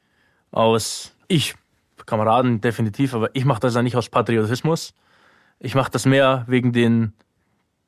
aus 0.51 1.13
ich 1.27 1.55
Kameraden 2.05 2.61
definitiv, 2.61 3.13
aber 3.13 3.33
ich 3.33 3.45
mache 3.45 3.61
das 3.61 3.75
ja 3.75 3.81
nicht 3.81 3.95
aus 3.95 4.09
Patriotismus. 4.09 4.93
Ich 5.59 5.75
mache 5.75 5.91
das 5.91 6.05
mehr 6.05 6.43
wegen 6.47 6.73
den 6.73 7.13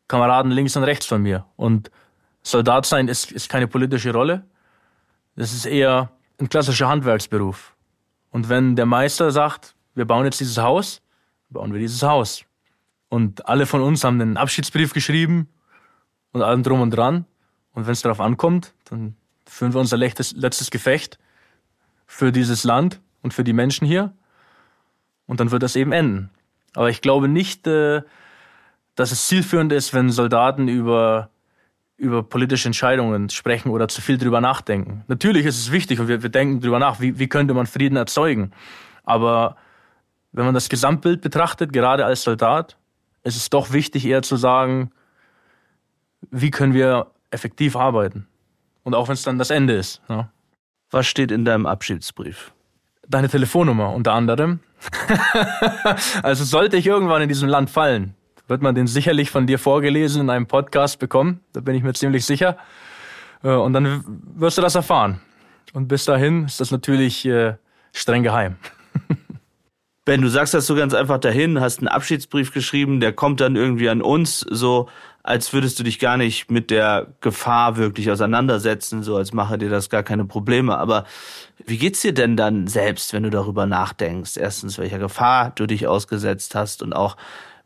Kameraden 0.08 0.52
links 0.52 0.76
und 0.76 0.84
rechts 0.84 1.06
von 1.06 1.22
mir. 1.22 1.46
Und 1.56 1.92
Soldat 2.42 2.86
sein 2.86 3.08
ist, 3.08 3.32
ist 3.32 3.50
keine 3.50 3.68
politische 3.68 4.14
Rolle. 4.14 4.46
Das 5.36 5.52
ist 5.52 5.66
eher 5.66 6.12
ein 6.40 6.48
klassischer 6.48 6.88
Handwerksberuf. 6.88 7.76
Und 8.32 8.50
wenn 8.50 8.76
der 8.76 8.86
Meister 8.86 9.32
sagt, 9.32 9.76
wir 9.96 10.06
bauen 10.06 10.26
jetzt 10.26 10.40
dieses 10.40 10.58
Haus, 10.58 11.02
bauen 11.50 11.74
wir 11.74 11.80
dieses 11.80 12.04
Haus. 12.04 12.46
Und 13.10 13.48
alle 13.48 13.66
von 13.66 13.82
uns 13.82 14.04
haben 14.04 14.22
einen 14.22 14.38
Abschiedsbrief 14.38 14.94
geschrieben 14.94 15.50
und 16.32 16.42
allem 16.42 16.64
drum 16.64 16.82
und 16.82 16.92
dran. 16.92 17.26
Und 17.74 17.86
wenn 17.86 17.94
es 17.94 18.02
darauf 18.02 18.22
ankommt, 18.22 18.74
dann 18.86 19.16
führen 19.56 19.74
wir 19.74 19.80
unser 19.80 19.96
letztes, 19.96 20.70
Gefecht 20.70 21.18
für 22.06 22.34
dieses 22.34 22.66
Land 22.66 23.00
und 23.22 23.34
für 23.34 23.46
die 23.46 23.54
Menschen 23.54 23.88
hier. 23.88 24.12
Und 25.28 25.40
dann 25.40 25.52
wird 25.52 25.64
das 25.64 25.78
eben 25.78 25.94
enden. 25.94 26.30
Aber 26.74 26.90
ich 26.90 27.00
glaube 27.00 27.30
nicht, 27.30 27.66
äh, 27.66 28.02
dass 28.96 29.14
es 29.14 29.28
zielführend 29.28 29.72
ist, 29.72 29.94
wenn 29.94 30.10
Soldaten 30.10 30.68
über, 30.68 31.30
über 31.96 32.22
politische 32.22 32.68
Entscheidungen 32.68 33.30
sprechen 33.30 33.70
oder 33.70 33.88
zu 33.88 34.02
viel 34.02 34.18
drüber 34.18 34.42
nachdenken. 34.42 35.06
Natürlich 35.08 35.46
ist 35.46 35.58
es 35.58 35.72
wichtig 35.72 36.02
und 36.02 36.10
wir, 36.10 36.22
wir 36.22 36.30
denken 36.30 36.60
drüber 36.60 36.80
nach, 36.80 37.00
wie, 37.00 37.18
wie 37.18 37.30
könnte 37.30 37.54
man 37.54 37.66
Frieden 37.66 37.96
erzeugen. 37.96 38.52
Aber 39.06 39.56
wenn 40.34 40.44
man 40.44 40.54
das 40.54 40.68
Gesamtbild 40.68 41.22
betrachtet, 41.22 41.72
gerade 41.72 42.06
als 42.06 42.24
Soldat, 42.24 42.76
ist 43.24 43.38
es 43.38 43.50
doch 43.50 43.72
wichtig, 43.72 44.06
eher 44.06 44.22
zu 44.22 44.36
sagen, 44.36 44.92
wie 46.30 46.52
können 46.52 46.74
wir 46.74 47.08
effektiv 47.32 47.78
arbeiten. 47.78 48.28
Und 48.86 48.96
auch 48.96 49.10
wenn 49.10 49.16
es 49.16 49.24
dann 49.24 49.38
das 49.38 49.50
Ende 49.50 49.74
ist. 49.74 50.02
Ja. 50.08 50.30
Was 50.92 51.06
steht 51.06 51.32
in 51.32 51.44
deinem 51.44 51.66
Abschiedsbrief? 51.66 52.54
deine 53.08 53.30
Telefonnummer 53.30 53.94
unter 53.94 54.14
anderem. 54.14 54.60
also 56.24 56.44
sollte 56.44 56.78
ich 56.78 56.86
irgendwann 56.86 57.22
in 57.22 57.30
diesem 57.30 57.50
Land 57.50 57.70
fallen, 57.70 58.16
wird 58.48 58.62
man 58.62 58.76
den 58.76 58.88
sicherlich 58.88 59.32
von 59.32 59.48
dir 59.48 59.60
vorgelesen 59.60 60.22
in 60.22 60.30
einem 60.30 60.48
Podcast 60.48 61.00
bekommen. 61.00 61.42
Da 61.54 61.62
bin 61.62 61.76
ich 61.76 61.84
mir 61.84 61.94
ziemlich 61.94 62.26
sicher. 62.26 62.58
Äh, 63.44 63.50
und 63.50 63.74
dann 63.74 64.04
wirst 64.36 64.58
du 64.58 64.62
das 64.62 64.76
erfahren. 64.76 65.20
Und 65.74 65.88
bis 65.88 66.06
dahin 66.06 66.46
ist 66.46 66.60
das 66.60 66.72
natürlich 66.72 67.26
äh, 67.26 67.56
streng 67.94 68.24
geheim. 68.24 68.58
Ben, 70.06 70.22
du 70.22 70.30
sagst 70.30 70.54
das 70.54 70.68
so 70.68 70.76
ganz 70.76 70.94
einfach 70.94 71.18
dahin, 71.18 71.60
hast 71.60 71.80
einen 71.80 71.88
Abschiedsbrief 71.88 72.54
geschrieben, 72.54 73.00
der 73.00 73.12
kommt 73.12 73.42
dann 73.42 73.56
irgendwie 73.56 73.90
an 73.90 74.04
uns, 74.04 74.40
so 74.42 74.88
als 75.24 75.52
würdest 75.52 75.80
du 75.80 75.84
dich 75.84 75.98
gar 75.98 76.18
nicht 76.18 76.52
mit 76.52 76.70
der 76.70 77.08
Gefahr 77.20 77.78
wirklich 77.78 78.12
auseinandersetzen, 78.12 79.02
so 79.02 79.18
als 79.18 79.34
mache 79.34 79.58
dir 79.58 79.70
das 79.70 79.90
gar 79.90 80.04
keine 80.04 80.26
Probleme. 80.26 80.78
Aber 80.78 81.06
wie 81.66 81.80
geht's 81.80 82.02
dir 82.02 82.14
denn 82.14 82.38
dann 82.38 82.68
selbst, 82.68 83.12
wenn 83.12 83.24
du 83.24 83.32
darüber 83.32 83.66
nachdenkst? 83.66 84.38
Erstens, 84.38 84.78
welcher 84.78 85.00
Gefahr 85.00 85.52
du 85.56 85.66
dich 85.66 85.88
ausgesetzt 85.88 86.54
hast 86.54 86.84
und 86.84 86.94
auch 86.94 87.18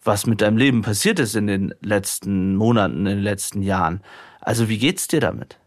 was 0.01 0.25
mit 0.25 0.39
deinem 0.39 0.55
Leben 0.55 0.81
passiert 0.81 1.19
ist 1.19 1.35
in 1.35 1.47
den 1.47 1.73
letzten 1.81 2.55
Monaten, 2.55 2.99
in 2.99 3.17
den 3.17 3.23
letzten 3.23 3.61
Jahren. 3.61 4.01
Also 4.39 4.69
wie 4.69 4.77
geht's 4.77 5.09
dir 5.09 5.19
damit? 5.19 5.57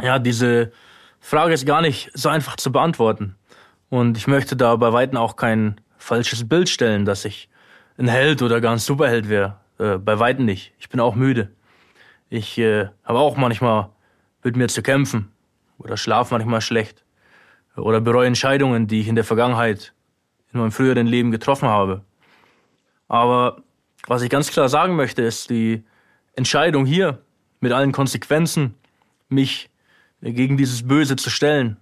Ja, 0.00 0.20
diese 0.20 0.70
Frage 1.18 1.52
ist 1.54 1.66
gar 1.66 1.82
nicht 1.82 2.12
so 2.14 2.28
einfach 2.28 2.54
zu 2.54 2.70
beantworten. 2.70 3.34
Und 3.90 4.16
ich 4.16 4.28
möchte 4.28 4.54
da 4.54 4.76
bei 4.76 4.92
Weitem 4.92 5.18
auch 5.18 5.34
kein 5.34 5.80
falsches 6.04 6.46
Bild 6.48 6.68
stellen, 6.68 7.04
dass 7.04 7.24
ich 7.24 7.48
ein 7.96 8.08
Held 8.08 8.42
oder 8.42 8.60
gar 8.60 8.72
ein 8.72 8.78
Superheld 8.78 9.28
wäre. 9.28 9.56
Äh, 9.78 9.96
bei 9.98 10.18
Weitem 10.18 10.44
nicht. 10.44 10.72
Ich 10.78 10.88
bin 10.88 11.00
auch 11.00 11.14
müde. 11.14 11.50
Ich 12.28 12.58
äh, 12.58 12.88
habe 13.04 13.18
auch 13.18 13.36
manchmal 13.36 13.88
mit 14.42 14.56
mir 14.56 14.68
zu 14.68 14.82
kämpfen 14.82 15.32
oder 15.78 15.96
schlafe 15.96 16.34
manchmal 16.34 16.60
schlecht 16.60 17.04
oder 17.76 18.00
bereue 18.00 18.26
Entscheidungen, 18.26 18.86
die 18.86 19.00
ich 19.00 19.08
in 19.08 19.14
der 19.14 19.24
Vergangenheit 19.24 19.92
in 20.52 20.60
meinem 20.60 20.72
früheren 20.72 21.06
Leben 21.06 21.30
getroffen 21.30 21.68
habe. 21.68 22.02
Aber 23.08 23.62
was 24.06 24.22
ich 24.22 24.30
ganz 24.30 24.50
klar 24.50 24.68
sagen 24.68 24.96
möchte, 24.96 25.22
ist 25.22 25.50
die 25.50 25.84
Entscheidung 26.36 26.84
hier 26.84 27.20
mit 27.60 27.72
allen 27.72 27.92
Konsequenzen, 27.92 28.74
mich 29.28 29.70
gegen 30.20 30.56
dieses 30.56 30.86
Böse 30.86 31.16
zu 31.16 31.30
stellen, 31.30 31.78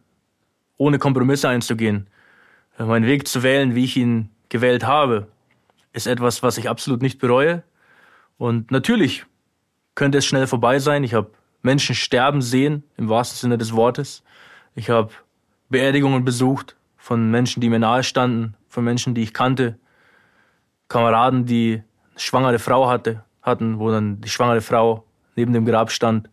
ohne 0.76 0.98
Kompromisse 0.98 1.48
einzugehen, 1.48 2.06
meinen 2.78 3.06
Weg 3.06 3.28
zu 3.28 3.42
wählen, 3.42 3.74
wie 3.74 3.84
ich 3.84 3.96
ihn 3.96 4.30
gewählt 4.48 4.84
habe, 4.84 5.28
ist 5.92 6.06
etwas, 6.06 6.42
was 6.42 6.58
ich 6.58 6.68
absolut 6.68 7.02
nicht 7.02 7.18
bereue. 7.18 7.62
Und 8.38 8.70
natürlich 8.70 9.24
könnte 9.94 10.18
es 10.18 10.26
schnell 10.26 10.46
vorbei 10.46 10.78
sein. 10.78 11.04
Ich 11.04 11.14
habe 11.14 11.30
Menschen 11.62 11.94
sterben 11.94 12.42
sehen, 12.42 12.82
im 12.96 13.08
wahrsten 13.08 13.38
Sinne 13.38 13.58
des 13.58 13.74
Wortes. 13.74 14.22
Ich 14.74 14.90
habe 14.90 15.10
Beerdigungen 15.68 16.24
besucht 16.24 16.76
von 16.96 17.30
Menschen, 17.30 17.60
die 17.60 17.68
mir 17.68 17.78
nahe 17.78 18.02
standen, 18.02 18.54
von 18.68 18.84
Menschen, 18.84 19.14
die 19.14 19.22
ich 19.22 19.34
kannte, 19.34 19.78
Kameraden, 20.88 21.46
die 21.46 21.82
eine 22.10 22.20
schwangere 22.20 22.58
Frau 22.58 22.88
hatte, 22.88 23.24
hatten, 23.42 23.78
wo 23.78 23.90
dann 23.90 24.20
die 24.20 24.28
schwangere 24.28 24.60
Frau 24.60 25.04
neben 25.36 25.52
dem 25.52 25.64
Grab 25.64 25.90
stand. 25.90 26.28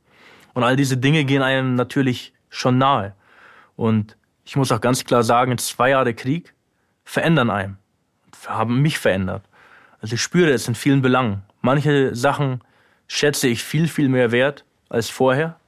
Und 0.54 0.64
all 0.64 0.76
diese 0.76 0.98
Dinge 0.98 1.26
gehen 1.26 1.42
einem 1.42 1.76
natürlich 1.76 2.34
schon 2.50 2.78
nahe. 2.78 3.16
Und 3.76 4.18
ich 4.50 4.56
muss 4.56 4.72
auch 4.72 4.82
ganz 4.82 5.06
klar 5.06 5.22
sagen, 5.22 5.60
zwei 5.60 5.92
Jahre 5.92 6.16
Krieg 6.16 6.56
verändern 7.04 7.52
einem, 7.52 7.78
haben 8.48 8.82
mich 8.82 8.98
verändert. 8.98 9.44
Also 10.02 10.16
ich 10.16 10.24
spüre 10.24 10.50
es 10.50 10.68
in 10.68 10.74
vielen 10.74 11.04
Belangen. 11.04 11.44
Manche 11.62 12.16
Sachen 12.16 12.62
schätze 13.08 13.48
ich 13.48 13.64
viel, 13.64 13.88
viel 13.88 14.10
mehr 14.10 14.32
wert 14.32 14.66
als 14.90 15.08
vorher. 15.08 15.60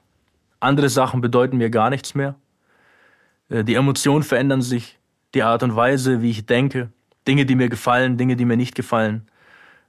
Andere 0.60 0.90
Sachen 0.90 1.22
bedeuten 1.22 1.58
mir 1.58 1.70
gar 1.70 1.92
nichts 1.92 2.16
mehr. 2.16 2.34
Äh, 3.50 3.64
die 3.64 3.76
Emotionen 3.76 4.24
verändern 4.24 4.64
sich, 4.64 4.98
die 5.36 5.44
Art 5.44 5.62
und 5.62 5.76
Weise, 5.76 6.24
wie 6.24 6.32
ich 6.32 6.48
denke, 6.48 6.90
Dinge, 7.28 7.46
die 7.46 7.54
mir 7.54 7.70
gefallen, 7.70 8.18
Dinge, 8.18 8.36
die 8.36 8.46
mir 8.46 8.58
nicht 8.58 8.74
gefallen. 8.74 9.28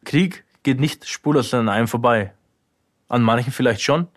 Krieg 0.04 0.44
geht 0.64 0.80
nicht 0.80 1.08
spurlos 1.08 1.54
an 1.54 1.70
einem 1.70 1.88
vorbei. 1.88 2.34
An 3.08 3.22
manchen 3.22 3.54
vielleicht 3.54 3.80
schon, 3.80 4.08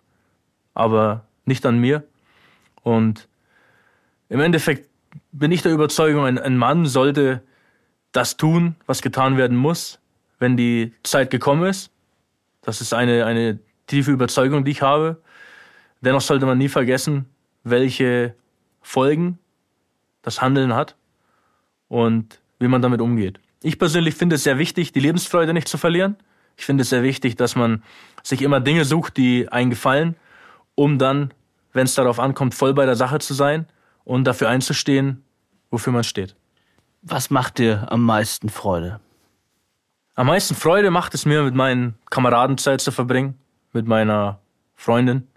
aber 0.73 1.23
nicht 1.45 1.65
an 1.65 1.79
mir. 1.79 2.03
Und 2.83 3.29
im 4.29 4.39
Endeffekt 4.39 4.89
bin 5.31 5.51
ich 5.51 5.61
der 5.61 5.71
Überzeugung, 5.71 6.25
ein, 6.25 6.37
ein 6.37 6.57
Mann 6.57 6.85
sollte 6.85 7.41
das 8.11 8.37
tun, 8.37 8.75
was 8.85 9.01
getan 9.01 9.37
werden 9.37 9.57
muss, 9.57 9.99
wenn 10.39 10.57
die 10.57 10.93
Zeit 11.03 11.29
gekommen 11.31 11.65
ist. 11.65 11.91
Das 12.61 12.81
ist 12.81 12.93
eine, 12.93 13.25
eine 13.25 13.59
tiefe 13.87 14.11
Überzeugung, 14.11 14.65
die 14.65 14.71
ich 14.71 14.81
habe. 14.81 15.21
Dennoch 16.01 16.21
sollte 16.21 16.45
man 16.45 16.57
nie 16.57 16.69
vergessen, 16.69 17.25
welche 17.63 18.35
Folgen 18.81 19.39
das 20.21 20.41
Handeln 20.41 20.73
hat 20.73 20.95
und 21.87 22.39
wie 22.59 22.67
man 22.67 22.81
damit 22.81 23.01
umgeht. 23.01 23.39
Ich 23.61 23.79
persönlich 23.79 24.15
finde 24.15 24.35
es 24.35 24.43
sehr 24.43 24.57
wichtig, 24.57 24.91
die 24.91 24.99
Lebensfreude 24.99 25.53
nicht 25.53 25.67
zu 25.67 25.77
verlieren. 25.77 26.15
Ich 26.57 26.65
finde 26.65 26.83
es 26.83 26.89
sehr 26.89 27.03
wichtig, 27.03 27.35
dass 27.35 27.55
man 27.55 27.83
sich 28.23 28.41
immer 28.41 28.59
Dinge 28.59 28.85
sucht, 28.85 29.17
die 29.17 29.49
einen 29.49 29.69
gefallen, 29.69 30.15
um 30.73 30.97
dann, 30.97 31.33
wenn 31.73 31.85
es 31.85 31.95
darauf 31.95 32.19
ankommt, 32.19 32.55
voll 32.55 32.73
bei 32.73 32.85
der 32.85 32.95
Sache 32.95 33.19
zu 33.19 33.33
sein 33.33 33.67
und 34.05 34.23
dafür 34.23 34.47
einzustehen, 34.49 35.23
wofür 35.69 35.91
man 35.91 36.03
steht. 36.03 36.35
Was 37.01 37.29
macht 37.29 37.57
dir 37.57 37.91
am 37.91 38.03
meisten 38.03 38.49
Freude? 38.49 38.99
Am 40.15 40.27
meisten 40.27 40.55
Freude 40.55 40.91
macht 40.91 41.13
es 41.13 41.25
mir, 41.25 41.43
mit 41.43 41.55
meinen 41.55 41.95
Kameraden 42.09 42.57
Zeit 42.57 42.79
zu 42.79 42.91
verbringen, 42.91 43.37
mit 43.73 43.85
meiner 43.85 44.39
Freundin 44.75 45.27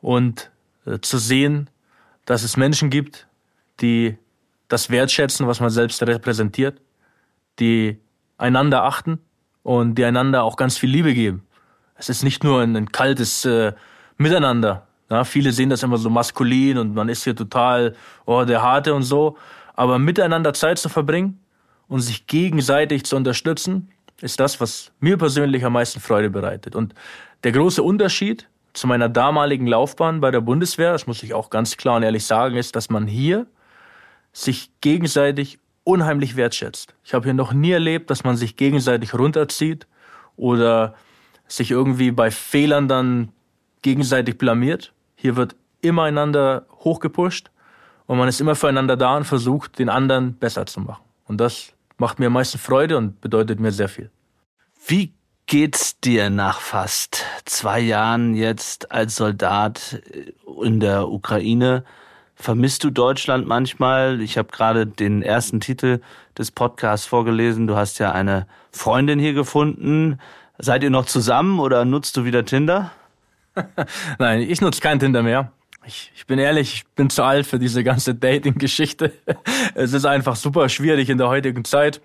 und 0.00 0.50
äh, 0.84 1.00
zu 1.00 1.18
sehen, 1.18 1.68
dass 2.24 2.44
es 2.44 2.56
Menschen 2.56 2.90
gibt, 2.90 3.26
die 3.80 4.16
das 4.68 4.90
wertschätzen, 4.90 5.46
was 5.46 5.60
man 5.60 5.70
selbst 5.70 6.02
repräsentiert, 6.02 6.80
die 7.58 7.98
einander 8.38 8.84
achten 8.84 9.18
und 9.62 9.96
die 9.96 10.04
einander 10.04 10.44
auch 10.44 10.56
ganz 10.56 10.78
viel 10.78 10.90
Liebe 10.90 11.14
geben. 11.14 11.46
Es 11.96 12.08
ist 12.08 12.22
nicht 12.22 12.44
nur 12.44 12.60
ein, 12.60 12.76
ein 12.76 12.92
kaltes 12.92 13.44
äh, 13.44 13.72
Miteinander. 14.18 14.85
Ja, 15.08 15.24
viele 15.24 15.52
sehen 15.52 15.70
das 15.70 15.82
immer 15.82 15.98
so 15.98 16.10
maskulin 16.10 16.78
und 16.78 16.94
man 16.94 17.08
ist 17.08 17.24
hier 17.24 17.36
total, 17.36 17.94
oh, 18.24 18.44
der 18.44 18.62
Harte 18.62 18.94
und 18.94 19.04
so. 19.04 19.36
Aber 19.74 19.98
miteinander 19.98 20.52
Zeit 20.52 20.78
zu 20.78 20.88
verbringen 20.88 21.38
und 21.88 22.00
sich 22.00 22.26
gegenseitig 22.26 23.04
zu 23.04 23.16
unterstützen, 23.16 23.90
ist 24.20 24.40
das, 24.40 24.60
was 24.60 24.90
mir 24.98 25.16
persönlich 25.16 25.64
am 25.64 25.74
meisten 25.74 26.00
Freude 26.00 26.30
bereitet. 26.30 26.74
Und 26.74 26.94
der 27.44 27.52
große 27.52 27.82
Unterschied 27.82 28.48
zu 28.72 28.86
meiner 28.86 29.08
damaligen 29.08 29.66
Laufbahn 29.66 30.20
bei 30.20 30.30
der 30.30 30.40
Bundeswehr, 30.40 30.92
das 30.92 31.06
muss 31.06 31.22
ich 31.22 31.34
auch 31.34 31.50
ganz 31.50 31.76
klar 31.76 31.96
und 31.96 32.02
ehrlich 32.02 32.24
sagen, 32.24 32.56
ist, 32.56 32.76
dass 32.76 32.90
man 32.90 33.06
hier 33.06 33.46
sich 34.32 34.70
gegenseitig 34.80 35.58
unheimlich 35.84 36.36
wertschätzt. 36.36 36.94
Ich 37.04 37.14
habe 37.14 37.24
hier 37.24 37.34
noch 37.34 37.52
nie 37.52 37.70
erlebt, 37.70 38.10
dass 38.10 38.24
man 38.24 38.36
sich 38.36 38.56
gegenseitig 38.56 39.14
runterzieht 39.14 39.86
oder 40.36 40.94
sich 41.46 41.70
irgendwie 41.70 42.10
bei 42.10 42.30
Fehlern 42.30 42.88
dann 42.88 43.30
gegenseitig 43.82 44.36
blamiert. 44.36 44.92
Hier 45.16 45.36
wird 45.36 45.56
immer 45.80 46.04
einander 46.04 46.66
hochgepusht 46.84 47.50
und 48.06 48.18
man 48.18 48.28
ist 48.28 48.40
immer 48.40 48.54
füreinander 48.54 48.96
da 48.96 49.16
und 49.16 49.24
versucht, 49.24 49.78
den 49.78 49.88
anderen 49.88 50.34
besser 50.34 50.66
zu 50.66 50.80
machen. 50.80 51.02
Und 51.26 51.38
das 51.40 51.72
macht 51.98 52.18
mir 52.18 52.26
am 52.26 52.34
meisten 52.34 52.58
Freude 52.58 52.96
und 52.96 53.20
bedeutet 53.20 53.58
mir 53.58 53.72
sehr 53.72 53.88
viel. 53.88 54.10
Wie 54.86 55.12
geht's 55.46 55.98
dir 56.00 56.30
nach 56.30 56.60
fast 56.60 57.24
zwei 57.44 57.80
Jahren 57.80 58.34
jetzt 58.34 58.92
als 58.92 59.16
Soldat 59.16 60.00
in 60.62 60.80
der 60.80 61.08
Ukraine? 61.08 61.84
Vermisst 62.34 62.84
du 62.84 62.90
Deutschland 62.90 63.46
manchmal? 63.46 64.20
Ich 64.20 64.36
habe 64.36 64.48
gerade 64.52 64.86
den 64.86 65.22
ersten 65.22 65.60
Titel 65.60 66.00
des 66.36 66.50
Podcasts 66.50 67.06
vorgelesen. 67.06 67.66
Du 67.66 67.76
hast 67.76 67.98
ja 67.98 68.12
eine 68.12 68.46
Freundin 68.70 69.18
hier 69.18 69.32
gefunden. 69.32 70.20
Seid 70.58 70.82
ihr 70.82 70.90
noch 70.90 71.06
zusammen 71.06 71.58
oder 71.58 71.84
nutzt 71.84 72.16
du 72.16 72.24
wieder 72.24 72.44
Tinder? 72.44 72.92
Nein, 74.18 74.42
ich 74.42 74.60
nutze 74.60 74.80
kein 74.80 74.98
Tinder 74.98 75.22
mehr. 75.22 75.52
Ich, 75.84 76.10
ich 76.16 76.26
bin 76.26 76.38
ehrlich, 76.38 76.74
ich 76.74 76.86
bin 76.94 77.10
zu 77.10 77.22
alt 77.22 77.46
für 77.46 77.58
diese 77.58 77.84
ganze 77.84 78.14
Dating-Geschichte. 78.14 79.12
Es 79.74 79.92
ist 79.92 80.06
einfach 80.06 80.36
super 80.36 80.68
schwierig 80.68 81.10
in 81.10 81.18
der 81.18 81.28
heutigen 81.28 81.64
Zeit. 81.64 82.00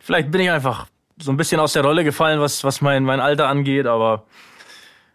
Vielleicht 0.00 0.30
bin 0.30 0.40
ich 0.40 0.50
einfach 0.50 0.86
so 1.18 1.30
ein 1.30 1.36
bisschen 1.36 1.60
aus 1.60 1.74
der 1.74 1.82
Rolle 1.82 2.02
gefallen, 2.02 2.40
was, 2.40 2.64
was 2.64 2.80
mein, 2.80 3.04
mein 3.04 3.20
Alter 3.20 3.48
angeht, 3.48 3.86
aber 3.86 4.24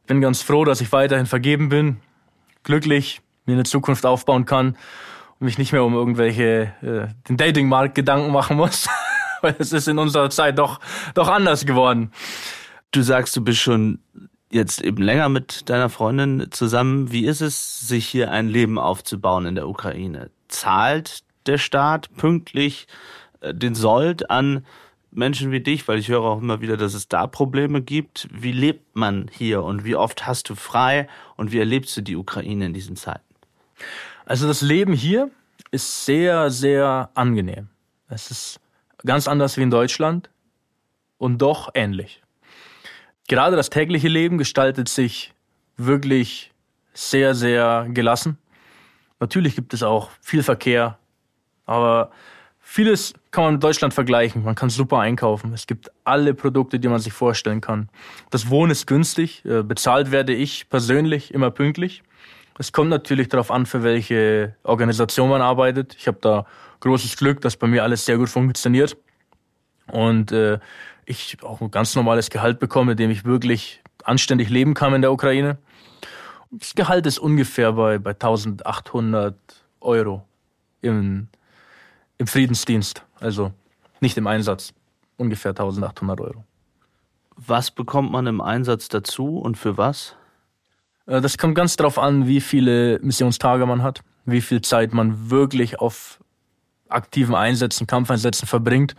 bin 0.08 0.22
ganz 0.22 0.42
froh, 0.42 0.66
dass 0.66 0.82
ich 0.82 0.92
weiterhin 0.92 1.26
vergeben 1.26 1.70
bin, 1.70 1.98
glücklich, 2.64 3.22
mir 3.46 3.54
eine 3.54 3.64
Zukunft 3.64 4.06
aufbauen 4.06 4.46
kann 4.46 4.78
und 5.40 5.46
mich 5.46 5.58
nicht 5.58 5.72
mehr 5.72 5.84
um 5.84 5.94
irgendwelche 5.94 6.74
äh, 6.82 7.14
den 7.28 7.38
Datingmarkt 7.38 7.96
Gedanken 7.96 8.32
machen 8.32 8.58
muss, 8.58 8.88
weil 9.42 9.56
es 9.60 9.74
ist 9.74 9.88
in 9.88 10.00
unserer 10.00 10.30
Zeit 10.30 10.58
doch 10.58 10.80
doch 11.14 11.28
anders 11.28 11.66
geworden. 11.66 12.12
Du 12.92 13.02
sagst, 13.02 13.36
du 13.36 13.44
bist 13.44 13.60
schon 13.60 14.00
jetzt 14.52 14.82
eben 14.82 15.02
länger 15.02 15.30
mit 15.30 15.70
deiner 15.70 15.90
Freundin 15.90 16.48
zusammen. 16.52 17.12
Wie 17.12 17.26
ist 17.26 17.42
es, 17.42 17.88
sich 17.88 18.08
hier 18.08 18.32
ein 18.32 18.48
Leben 18.48 18.80
aufzubauen 18.80 19.46
in 19.46 19.56
der 19.56 19.68
Ukraine? 19.68 20.32
Zahlt 20.48 21.24
der 21.46 21.58
Staat 21.58 22.16
pünktlich 22.16 22.88
äh, 23.42 23.54
den 23.54 23.76
Sold 23.76 24.30
an 24.30 24.66
Menschen 25.12 25.52
wie 25.52 25.60
dich, 25.60 25.88
weil 25.88 25.98
ich 25.98 26.08
höre 26.08 26.22
auch 26.22 26.42
immer 26.42 26.62
wieder, 26.62 26.78
dass 26.78 26.94
es 26.94 27.08
da 27.08 27.28
Probleme 27.28 27.82
gibt. 27.82 28.28
Wie 28.32 28.52
lebt 28.52 28.96
man 28.96 29.30
hier 29.32 29.64
und 29.64 29.84
wie 29.84 29.96
oft 29.96 30.28
hast 30.28 30.50
du 30.50 30.56
frei 30.56 31.08
und 31.36 31.52
wie 31.52 31.60
erlebst 31.60 31.98
du 31.98 32.02
die 32.02 32.16
Ukraine 32.16 32.68
in 32.68 32.74
diesen 32.74 32.96
Zeiten? 32.96 33.24
Also 34.26 34.48
das 34.48 34.62
Leben 34.62 34.94
hier 34.94 35.32
ist 35.72 36.06
sehr, 36.06 36.52
sehr 36.52 37.10
angenehm. 37.16 37.70
Es 38.08 38.30
ist 38.30 38.60
ganz 39.06 39.28
anders 39.28 39.58
wie 39.58 39.64
in 39.64 39.72
Deutschland 39.72 40.30
und 41.18 41.40
doch 41.40 41.70
ähnlich. 41.74 42.22
Gerade 43.30 43.56
das 43.56 43.70
tägliche 43.70 44.08
Leben 44.08 44.40
gestaltet 44.40 44.90
sich 44.90 45.36
wirklich 45.78 46.52
sehr, 46.94 47.36
sehr 47.36 47.86
gelassen. 47.90 48.40
Natürlich 49.20 49.56
gibt 49.56 49.76
es 49.76 49.84
auch 49.84 50.10
viel 50.20 50.42
Verkehr, 50.42 50.98
aber 51.68 52.10
vieles 52.60 53.14
kann 53.30 53.44
man 53.44 53.54
mit 53.54 53.64
Deutschland 53.64 53.94
vergleichen. 53.94 54.44
Man 54.44 54.56
kann 54.56 54.72
super 54.72 54.98
einkaufen. 54.98 55.54
Es 55.54 55.68
gibt 55.68 55.92
alle 56.04 56.34
Produkte, 56.34 56.80
die 56.80 56.88
man 56.88 56.98
sich 56.98 57.14
vorstellen 57.14 57.62
kann. 57.62 57.90
Das 58.32 58.50
Wohnen 58.50 58.72
ist 58.72 58.88
günstig. 58.88 59.46
Äh, 59.46 59.62
bezahlt 59.62 60.10
werde 60.10 60.34
ich 60.34 60.68
persönlich 60.68 61.32
immer 61.32 61.52
pünktlich. 61.52 62.02
Es 62.58 62.72
kommt 62.72 62.90
natürlich 62.90 63.30
darauf 63.30 63.52
an, 63.52 63.68
für 63.68 63.84
welche 63.84 64.56
Organisation 64.64 65.30
man 65.30 65.44
arbeitet. 65.44 65.96
Ich 66.00 66.08
habe 66.08 66.18
da 66.20 66.48
großes 66.80 67.16
Glück, 67.16 67.42
dass 67.42 67.58
bei 67.58 67.68
mir 67.68 67.84
alles 67.84 68.06
sehr 68.06 68.18
gut 68.18 68.30
funktioniert 68.30 68.98
und 69.92 70.32
äh, 70.32 70.58
ich 71.10 71.38
auch 71.44 71.60
ein 71.62 71.72
ganz 71.72 71.96
normales 71.96 72.30
Gehalt 72.30 72.60
bekomme, 72.60 72.92
mit 72.92 73.00
dem 73.00 73.10
ich 73.10 73.26
wirklich 73.26 73.82
anständig 74.04 74.50
leben 74.50 74.74
kann 74.74 74.94
in 74.94 75.02
der 75.02 75.12
Ukraine. 75.12 75.58
Das 76.52 76.76
Gehalt 76.76 77.06
ist 77.06 77.20
ungefähr 77.20 77.74
bei, 77.74 77.98
bei 77.98 78.12
1800 78.12 79.36
Euro 79.82 80.24
im, 80.82 81.28
im 82.18 82.28
Friedensdienst, 82.28 83.04
also 83.20 83.52
nicht 84.00 84.18
im 84.18 84.28
Einsatz, 84.28 84.74
ungefähr 85.18 85.52
1800 85.52 86.22
Euro. 86.22 86.44
Was 87.36 87.72
bekommt 87.72 88.12
man 88.12 88.28
im 88.28 88.42
Einsatz 88.42 88.88
dazu 88.90 89.40
und 89.40 89.58
für 89.58 89.78
was? 89.78 90.16
Äh, 91.06 91.22
das 91.22 91.38
kommt 91.38 91.56
ganz 91.56 91.76
darauf 91.76 91.98
an, 91.98 92.28
wie 92.28 92.42
viele 92.42 93.00
Missionstage 93.02 93.66
man 93.66 93.84
hat, 93.84 94.04
wie 94.26 94.42
viel 94.42 94.62
Zeit 94.62 94.94
man 94.94 95.30
wirklich 95.30 95.80
auf 95.80 96.20
aktiven 96.88 97.36
Einsätzen, 97.36 97.88
Kampfeinsätzen 97.88 98.48
verbringt. 98.48 98.96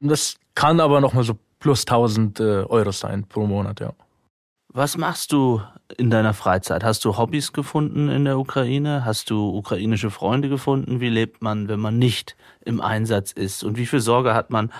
Das 0.00 0.36
kann 0.54 0.80
aber 0.80 1.00
nochmal 1.00 1.24
so 1.24 1.38
plus 1.58 1.82
1000 1.82 2.40
äh, 2.40 2.42
Euro 2.64 2.92
sein 2.92 3.24
pro 3.24 3.46
Monat, 3.46 3.80
ja. 3.80 3.92
Was 4.68 4.96
machst 4.96 5.30
du 5.30 5.62
in 5.96 6.10
deiner 6.10 6.34
Freizeit? 6.34 6.82
Hast 6.82 7.04
du 7.04 7.16
Hobbys 7.16 7.52
gefunden 7.52 8.08
in 8.08 8.24
der 8.24 8.38
Ukraine? 8.38 9.04
Hast 9.04 9.30
du 9.30 9.56
ukrainische 9.56 10.10
Freunde 10.10 10.48
gefunden? 10.48 11.00
Wie 11.00 11.08
lebt 11.08 11.42
man, 11.42 11.68
wenn 11.68 11.78
man 11.78 11.96
nicht 11.96 12.36
im 12.64 12.80
Einsatz 12.80 13.30
ist? 13.30 13.62
Und 13.62 13.76
wie 13.76 13.86
viel 13.86 14.00
Sorge 14.00 14.34
hat 14.34 14.50
man, 14.50 14.72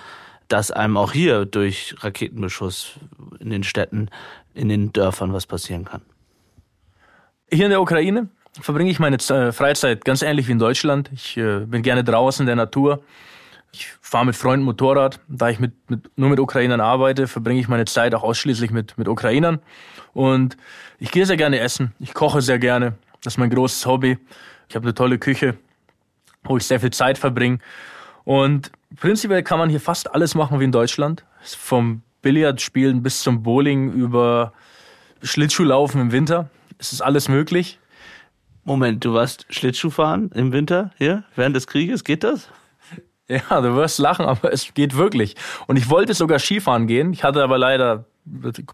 dass 0.49 0.69
einem 0.69 0.97
auch 0.97 1.13
hier 1.13 1.45
durch 1.45 1.95
Raketenbeschuss 1.99 2.99
in 3.39 3.49
den 3.49 3.63
Städten, 3.63 4.09
in 4.53 4.67
den 4.67 4.91
Dörfern 4.91 5.31
was 5.31 5.47
passieren 5.47 5.85
kann? 5.85 6.01
Hier 7.49 7.65
in 7.65 7.71
der 7.71 7.81
Ukraine 7.81 8.27
verbringe 8.59 8.91
ich 8.91 8.99
meine 8.99 9.15
äh, 9.15 9.51
Freizeit 9.51 10.03
ganz 10.03 10.21
ähnlich 10.21 10.47
wie 10.47 10.53
in 10.53 10.59
Deutschland. 10.59 11.09
Ich 11.13 11.37
äh, 11.37 11.59
bin 11.59 11.83
gerne 11.83 12.03
draußen 12.03 12.43
in 12.43 12.47
der 12.47 12.55
Natur. 12.57 13.01
Ich 13.75 13.91
fahre 13.99 14.25
mit 14.25 14.37
Freunden 14.37 14.63
Motorrad. 14.63 15.19
Da 15.27 15.49
ich 15.49 15.59
mit, 15.59 15.73
mit, 15.89 16.09
nur 16.17 16.29
mit 16.29 16.39
Ukrainern 16.39 16.79
arbeite, 16.79 17.27
verbringe 17.27 17.59
ich 17.59 17.67
meine 17.67 17.83
Zeit 17.83 18.15
auch 18.15 18.23
ausschließlich 18.23 18.71
mit, 18.71 18.97
mit 18.97 19.09
Ukrainern. 19.09 19.59
Und 20.13 20.55
ich 20.97 21.11
gehe 21.11 21.25
sehr 21.25 21.35
gerne 21.35 21.59
essen. 21.59 21.93
Ich 21.99 22.13
koche 22.13 22.41
sehr 22.41 22.57
gerne. 22.57 22.93
Das 23.21 23.33
ist 23.33 23.37
mein 23.37 23.49
großes 23.49 23.85
Hobby. 23.85 24.17
Ich 24.69 24.75
habe 24.77 24.85
eine 24.85 24.93
tolle 24.93 25.19
Küche, 25.19 25.57
wo 26.45 26.55
ich 26.55 26.63
sehr 26.63 26.79
viel 26.79 26.91
Zeit 26.91 27.17
verbringe. 27.17 27.59
Und 28.23 28.71
prinzipiell 28.95 29.43
kann 29.43 29.59
man 29.59 29.69
hier 29.69 29.81
fast 29.81 30.13
alles 30.13 30.35
machen 30.35 30.61
wie 30.61 30.63
in 30.63 30.71
Deutschland. 30.71 31.25
Vom 31.41 32.01
Billardspielen 32.21 33.03
bis 33.03 33.23
zum 33.23 33.43
Bowling 33.43 33.91
über 33.91 34.53
Schlittschuhlaufen 35.21 35.99
im 35.99 36.11
Winter. 36.13 36.49
Es 36.77 36.93
ist 36.93 37.01
alles 37.01 37.27
möglich. 37.27 37.77
Moment, 38.63 39.03
du 39.03 39.13
warst 39.13 39.45
Schlittschuhfahren 39.49 40.31
im 40.31 40.53
Winter 40.53 40.91
hier 40.97 41.25
während 41.35 41.57
des 41.57 41.67
Krieges? 41.67 42.05
Geht 42.05 42.23
das? 42.23 42.49
Ja, 43.27 43.61
du 43.61 43.75
wirst 43.75 43.99
lachen, 43.99 44.25
aber 44.25 44.53
es 44.53 44.73
geht 44.73 44.95
wirklich. 44.95 45.35
Und 45.67 45.77
ich 45.77 45.89
wollte 45.89 46.13
sogar 46.13 46.39
Skifahren 46.39 46.87
gehen. 46.87 47.13
Ich 47.13 47.23
hatte 47.23 47.43
aber 47.43 47.57
leider 47.57 48.05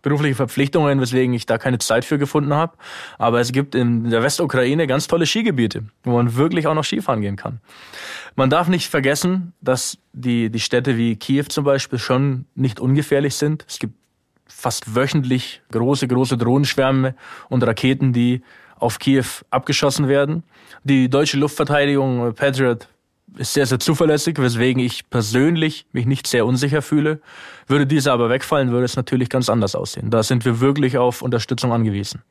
berufliche 0.02 0.36
Verpflichtungen, 0.36 1.02
weswegen 1.02 1.34
ich 1.34 1.46
da 1.46 1.58
keine 1.58 1.78
Zeit 1.78 2.06
für 2.06 2.18
gefunden 2.18 2.54
habe. 2.54 2.78
Aber 3.18 3.42
es 3.42 3.52
gibt 3.52 3.76
in 3.76 4.10
der 4.10 4.24
Westukraine 4.24 4.88
ganz 4.88 5.08
tolle 5.08 5.26
Skigebiete, 5.26 5.84
wo 6.04 6.12
man 6.12 6.36
wirklich 6.36 6.68
auch 6.68 6.74
noch 6.74 6.86
Skifahren 6.86 7.22
gehen 7.22 7.36
kann. 7.36 7.60
Man 8.36 8.50
darf 8.50 8.70
nicht 8.70 8.90
vergessen, 8.90 9.52
dass 9.60 9.98
die, 10.14 10.50
die 10.50 10.60
Städte 10.62 10.96
wie 10.96 11.18
Kiew 11.18 11.46
zum 11.50 11.66
Beispiel 11.66 12.00
schon 12.00 12.46
nicht 12.56 12.80
ungefährlich 12.80 13.36
sind. 13.36 13.66
Es 13.68 13.80
gibt 13.80 13.96
fast 14.48 14.96
wöchentlich 14.96 15.62
große, 15.72 16.08
große 16.08 16.38
Drohnenschwärme 16.38 17.16
und 17.50 17.64
Raketen, 17.64 18.14
die 18.14 18.42
auf 18.78 19.00
Kiew 19.00 19.26
abgeschossen 19.50 20.08
werden. 20.08 20.44
Die 20.86 21.10
deutsche 21.10 21.38
Luftverteidigung 21.38 22.34
Patriot 22.36 22.88
ist 23.38 23.54
sehr, 23.54 23.66
sehr 23.66 23.80
zuverlässig, 23.80 24.38
weswegen 24.40 24.84
ich 24.84 25.10
persönlich 25.10 25.86
mich 25.94 26.06
nicht 26.06 26.28
sehr 26.28 26.46
unsicher 26.46 26.82
fühle. 26.82 27.22
Würde 27.68 27.88
diese 27.88 28.12
aber 28.12 28.30
wegfallen, 28.30 28.72
würde 28.72 28.86
es 28.86 28.96
natürlich 28.96 29.30
ganz 29.30 29.50
anders 29.50 29.76
aussehen. 29.76 30.10
Da 30.10 30.24
sind 30.24 30.46
wir 30.46 30.60
wirklich 30.60 30.98
auf 30.98 31.22
Unterstützung 31.22 31.72
angewiesen. 31.72 32.22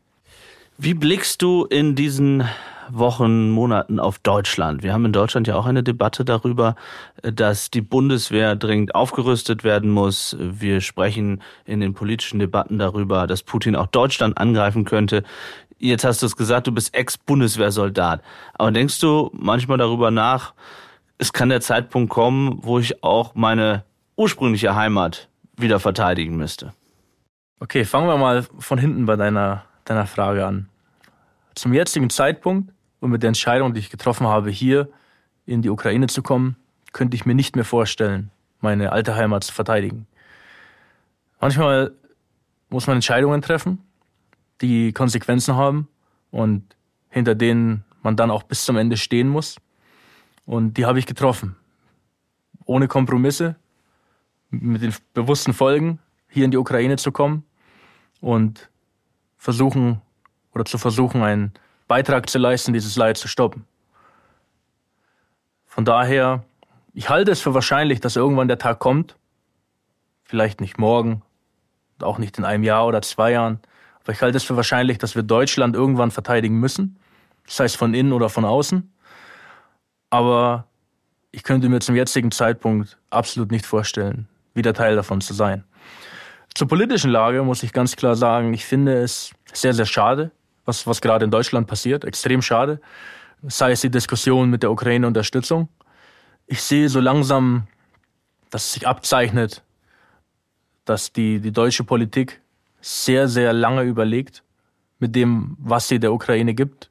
Wie 0.77 0.95
blickst 0.95 1.43
du 1.43 1.65
in 1.67 1.95
diesen 1.95 2.45
Wochen, 2.89 3.51
Monaten 3.51 4.01
auf 4.01 4.19
Deutschland? 4.19 4.83
Wir 4.83 4.93
haben 4.93 5.05
in 5.05 5.13
Deutschland 5.13 5.47
ja 5.47 5.57
auch 5.57 5.67
eine 5.67 5.83
Debatte 5.83 6.25
darüber, 6.25 6.75
dass 7.23 7.71
die 7.71 7.83
Bundeswehr 7.83 8.57
dringend 8.57 8.95
aufgerüstet 8.95 9.63
werden 9.63 9.91
muss. 9.91 10.37
Wir 10.39 10.81
sprechen 10.81 11.43
in 11.67 11.81
den 11.81 11.95
politischen 11.95 12.39
Debatten 12.39 12.79
darüber, 12.79 13.27
dass 13.27 13.43
Putin 13.43 13.77
auch 13.77 13.87
Deutschland 13.87 14.39
angreifen 14.39 14.85
könnte. 14.85 15.23
Jetzt 15.79 16.05
hast 16.05 16.23
du 16.23 16.27
es 16.27 16.37
gesagt, 16.37 16.67
du 16.67 16.73
bist 16.73 16.95
Ex-Bundeswehrsoldat. 16.95 18.23
Aber 18.55 18.71
denkst 18.71 19.01
du 19.01 19.31
manchmal 19.33 19.79
darüber 19.79 20.11
nach, 20.11 20.55
es 21.21 21.35
kann 21.35 21.51
der 21.51 21.61
Zeitpunkt 21.61 22.11
kommen, 22.11 22.61
wo 22.63 22.79
ich 22.79 23.05
auch 23.05 23.35
meine 23.35 23.85
ursprüngliche 24.17 24.75
Heimat 24.75 25.29
wieder 25.55 25.79
verteidigen 25.79 26.37
müsste. 26.37 26.73
Okay, 27.61 27.85
fangen 27.85 28.09
wir 28.09 28.17
mal 28.17 28.47
von 28.59 28.79
hinten 28.79 29.05
bei 29.05 29.17
deiner, 29.17 29.67
deiner 29.85 30.07
Frage 30.07 30.47
an. 30.47 30.71
Zum 31.55 31.75
jetzigen 31.75 32.09
Zeitpunkt 32.09 32.73
und 33.01 33.11
mit 33.11 33.23
der 33.23 33.29
Entscheidung, 33.29 33.75
die 33.75 33.81
ich 33.81 33.91
getroffen 33.91 34.27
habe, 34.27 34.49
hier 34.49 34.89
in 35.45 35.61
die 35.61 35.69
Ukraine 35.69 36.07
zu 36.07 36.23
kommen, 36.23 36.57
könnte 36.93 37.17
ich 37.17 37.27
mir 37.27 37.35
nicht 37.35 37.55
mehr 37.55 37.67
vorstellen, 37.67 38.31
meine 38.61 38.91
alte 38.93 39.15
Heimat 39.15 39.45
zu 39.45 39.53
verteidigen. 39.53 40.07
Manchmal 41.39 41.93
muss 42.71 42.87
man 42.87 42.97
Entscheidungen 42.97 43.43
treffen, 43.43 43.85
die 44.63 44.95
Konsequenzen 44.95 45.55
haben 45.55 45.87
und 46.31 46.65
hinter 47.11 47.35
denen 47.35 47.85
man 48.03 48.17
dann 48.17 48.31
auch 48.31 48.43
bis 48.43 48.65
zum 48.65 48.79
Ende 48.79 48.97
stehen 48.97 49.29
muss. 49.29 49.57
Und 50.47 50.75
die 50.75 50.87
habe 50.87 50.99
ich 50.99 51.07
getroffen. 51.07 51.57
Ohne 52.65 52.89
Kompromisse, 52.89 53.57
mit 54.51 54.83
den 54.83 54.95
bewussten 55.15 55.53
Folgen, 55.53 55.99
hier 56.29 56.45
in 56.45 56.51
die 56.51 56.57
Ukraine 56.57 56.97
zu 56.97 57.13
kommen 57.13 57.45
und 58.21 58.69
versuchen 59.39 60.01
oder 60.55 60.65
zu 60.65 60.79
versuchen, 60.79 61.23
einen 61.23 61.53
Beitrag 61.89 62.29
zu 62.29 62.39
leisten, 62.39 62.73
dieses 62.73 62.97
Leid 62.97 63.17
zu 63.17 63.29
stoppen. 63.29 63.65
Von 65.67 65.85
daher, 65.85 66.45
ich 66.93 67.09
halte 67.09 67.31
es 67.31 67.41
für 67.41 67.55
wahrscheinlich, 67.55 68.01
dass 68.01 68.17
irgendwann 68.17 68.49
der 68.49 68.59
Tag 68.59 68.81
kommt, 68.81 69.17
vielleicht 70.25 70.61
nicht 70.61 70.79
morgen, 70.79 71.23
auch 72.01 72.19
nicht 72.19 72.39
in 72.39 72.45
einem 72.45 72.65
Jahr 72.65 72.87
oder 72.87 73.03
zwei 73.03 73.33
Jahren, 73.33 73.61
aber 74.03 74.13
ich 74.13 74.23
halte 74.23 74.37
es 74.37 74.45
für 74.45 74.57
wahrscheinlich, 74.57 74.99
dass 74.99 75.15
wir 75.15 75.23
Deutschland 75.23 75.75
irgendwann 75.77 76.11
verteidigen 76.11 76.59
müssen, 76.59 76.97
das 77.47 77.61
heißt 77.61 77.77
von 77.77 77.95
innen 77.95 78.13
oder 78.13 78.29
von 78.29 78.45
außen 78.45 78.93
aber 80.11 80.67
ich 81.33 81.45
könnte 81.45 81.69
mir 81.69 81.81
zum 81.81 81.95
jetzigen 81.95 82.33
Zeitpunkt 82.33 82.99
absolut 83.09 83.51
nicht 83.51 83.65
vorstellen, 83.65 84.29
wieder 84.55 84.75
Teil 84.75 84.97
davon 84.97 85.21
zu 85.21 85.33
sein. 85.33 85.65
Zur 86.55 86.67
politischen 86.67 87.11
Lage 87.11 87.43
muss 87.43 87.63
ich 87.63 87.73
ganz 87.73 87.95
klar 87.95 88.17
sagen, 88.17 88.53
ich 88.53 88.65
finde 88.65 89.01
es 89.01 89.33
sehr, 89.53 89.73
sehr 89.73 89.87
schade, 89.87 90.33
was, 90.65 90.87
was 90.87 91.01
gerade 91.01 91.25
in 91.25 91.31
Deutschland 91.31 91.69
passiert, 91.69 92.05
extrem 92.05 92.43
schade. 92.43 92.81
Sei 93.43 93.71
es 93.73 93.81
die 93.81 93.91
Diskussion 93.91 94.51
mit 94.51 94.63
der 94.63 94.73
Ukraine-Unterstützung. 94.73 95.69
Ich 96.47 96.63
sehe 96.63 96.89
so 96.89 97.01
langsam, 97.01 97.69
dass 98.51 98.65
es 98.65 98.73
sich 98.75 98.87
abzeichnet, 98.89 99.63
dass 100.85 101.13
die, 101.13 101.41
die 101.41 101.53
deutsche 101.53 101.85
Politik 101.85 102.41
sehr, 102.81 103.29
sehr 103.29 103.53
lange 103.53 103.83
überlegt 103.83 104.43
mit 104.99 105.15
dem, 105.15 105.57
was 105.61 105.89
sie 105.89 106.01
der 106.01 106.13
Ukraine 106.13 106.55
gibt, 106.55 106.91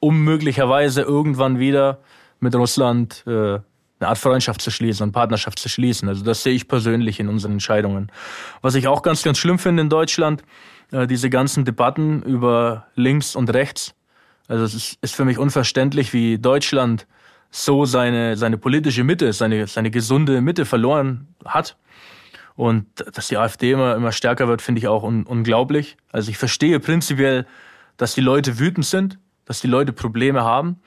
um 0.00 0.24
möglicherweise 0.24 1.02
irgendwann 1.02 1.58
wieder 1.58 1.98
mit 2.44 2.54
Russland 2.54 3.24
äh, 3.26 3.58
eine 3.98 4.08
Art 4.08 4.18
Freundschaft 4.18 4.60
zu 4.60 4.70
schließen 4.70 5.04
und 5.04 5.12
Partnerschaft 5.12 5.58
zu 5.58 5.68
schließen. 5.68 6.08
Also 6.08 6.24
das 6.24 6.42
sehe 6.42 6.54
ich 6.54 6.68
persönlich 6.68 7.18
in 7.18 7.28
unseren 7.28 7.52
Entscheidungen. 7.52 8.12
Was 8.60 8.74
ich 8.74 8.86
auch 8.86 9.02
ganz, 9.02 9.22
ganz 9.22 9.38
schlimm 9.38 9.58
finde 9.58 9.82
in 9.82 9.88
Deutschland, 9.88 10.42
äh, 10.92 11.06
diese 11.06 11.30
ganzen 11.30 11.64
Debatten 11.64 12.22
über 12.22 12.86
links 12.94 13.34
und 13.34 13.52
rechts. 13.52 13.94
Also 14.46 14.64
es 14.64 14.74
ist, 14.74 14.98
ist 15.00 15.14
für 15.16 15.24
mich 15.24 15.38
unverständlich, 15.38 16.12
wie 16.12 16.38
Deutschland 16.38 17.06
so 17.50 17.84
seine, 17.84 18.36
seine 18.36 18.58
politische 18.58 19.04
Mitte, 19.04 19.32
seine, 19.32 19.66
seine 19.66 19.90
gesunde 19.90 20.40
Mitte 20.40 20.64
verloren 20.64 21.28
hat. 21.44 21.76
Und 22.56 22.86
dass 23.14 23.28
die 23.28 23.36
AfD 23.36 23.72
immer, 23.72 23.96
immer 23.96 24.12
stärker 24.12 24.48
wird, 24.48 24.60
finde 24.60 24.80
ich 24.80 24.88
auch 24.88 25.02
un, 25.02 25.24
unglaublich. 25.24 25.96
Also 26.12 26.30
ich 26.30 26.38
verstehe 26.38 26.78
prinzipiell, 26.78 27.46
dass 27.96 28.14
die 28.14 28.20
Leute 28.20 28.58
wütend 28.58 28.86
sind, 28.86 29.18
dass 29.44 29.60
die 29.60 29.66
Leute 29.66 29.92
Probleme 29.92 30.42
haben. 30.42 30.80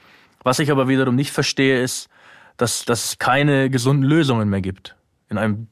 Was 0.47 0.59
ich 0.59 0.71
aber 0.71 0.87
wiederum 0.87 1.15
nicht 1.15 1.31
verstehe, 1.31 1.81
ist, 1.83 2.07
dass, 2.55 2.85
dass 2.85 3.03
es 3.03 3.19
keine 3.19 3.69
gesunden 3.69 4.05
Lösungen 4.05 4.47
mehr 4.47 4.61
gibt. 4.61 4.95
In 5.27 5.37
einem 5.37 5.67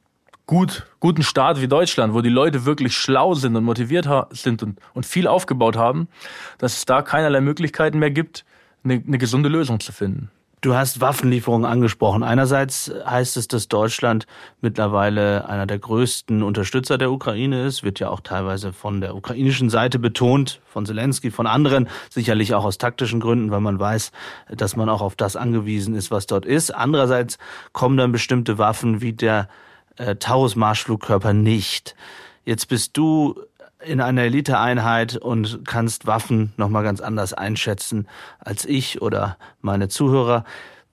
gut, 0.48 0.86
guten 1.00 1.24
Staat 1.24 1.62
wie 1.62 1.70
Deutschland, 1.70 2.14
wo 2.14 2.20
die 2.20 2.28
Leute 2.28 2.66
wirklich 2.66 2.94
schlau 2.94 3.36
sind 3.36 3.56
und 3.56 3.64
motiviert 3.64 4.06
sind 4.32 4.64
und, 4.64 4.78
und 4.94 5.06
viel 5.06 5.28
aufgebaut 5.28 5.78
haben, 5.78 6.10
dass 6.58 6.76
es 6.76 6.84
da 6.84 7.02
keinerlei 7.02 7.40
Möglichkeiten 7.40 8.00
mehr 8.00 8.12
gibt, 8.12 8.44
eine, 8.84 8.96
eine 8.96 9.18
gesunde 9.18 9.48
Lösung 9.48 9.80
zu 9.80 9.94
finden. 9.94 10.30
Du 10.66 10.74
hast 10.74 11.00
Waffenlieferungen 11.00 11.70
angesprochen. 11.70 12.24
Einerseits 12.24 12.92
heißt 13.06 13.38
es, 13.38 13.48
dass 13.48 13.68
Deutschland 13.68 14.26
mittlerweile 14.62 15.48
einer 15.48 15.68
der 15.68 15.78
größten 15.78 16.42
Unterstützer 16.42 16.98
der 16.98 17.12
Ukraine 17.12 17.68
ist, 17.68 17.84
wird 17.84 18.00
ja 18.00 18.10
auch 18.10 18.20
teilweise 18.20 18.74
von 18.74 19.00
der 19.00 19.16
ukrainischen 19.16 19.70
Seite 19.70 20.00
betont, 20.00 20.62
von 20.66 20.88
Zelensky, 20.88 21.30
von 21.30 21.46
anderen, 21.46 21.88
sicherlich 22.10 22.56
auch 22.56 22.66
aus 22.66 22.80
taktischen 22.80 23.20
Gründen, 23.20 23.52
weil 23.52 23.62
man 23.62 23.80
weiß, 23.80 24.12
dass 24.50 24.76
man 24.76 24.90
auch 24.90 25.02
auf 25.02 25.16
das 25.16 25.36
angewiesen 25.36 25.94
ist, 25.94 26.10
was 26.10 26.26
dort 26.26 26.48
ist. 26.48 26.72
Andererseits 26.72 27.38
kommen 27.72 27.98
dann 27.98 28.12
bestimmte 28.12 28.58
Waffen 28.58 29.02
wie 29.02 29.14
der 29.14 29.50
äh, 29.98 30.16
Taurus-Marschflugkörper 30.16 31.34
nicht. 31.34 31.96
Jetzt 32.44 32.70
bist 32.70 32.98
du 32.98 33.40
in 33.86 34.02
einer 34.02 34.24
Eliteeinheit 34.24 35.18
und 35.18 35.62
kannst 35.66 36.08
Waffen 36.08 36.54
nochmal 36.58 36.84
ganz 36.84 37.02
anders 37.02 37.34
einschätzen 37.34 38.08
als 38.40 38.66
ich 38.66 39.02
oder 39.02 39.38
meine 39.62 39.88
Zuhörer. 39.88 40.44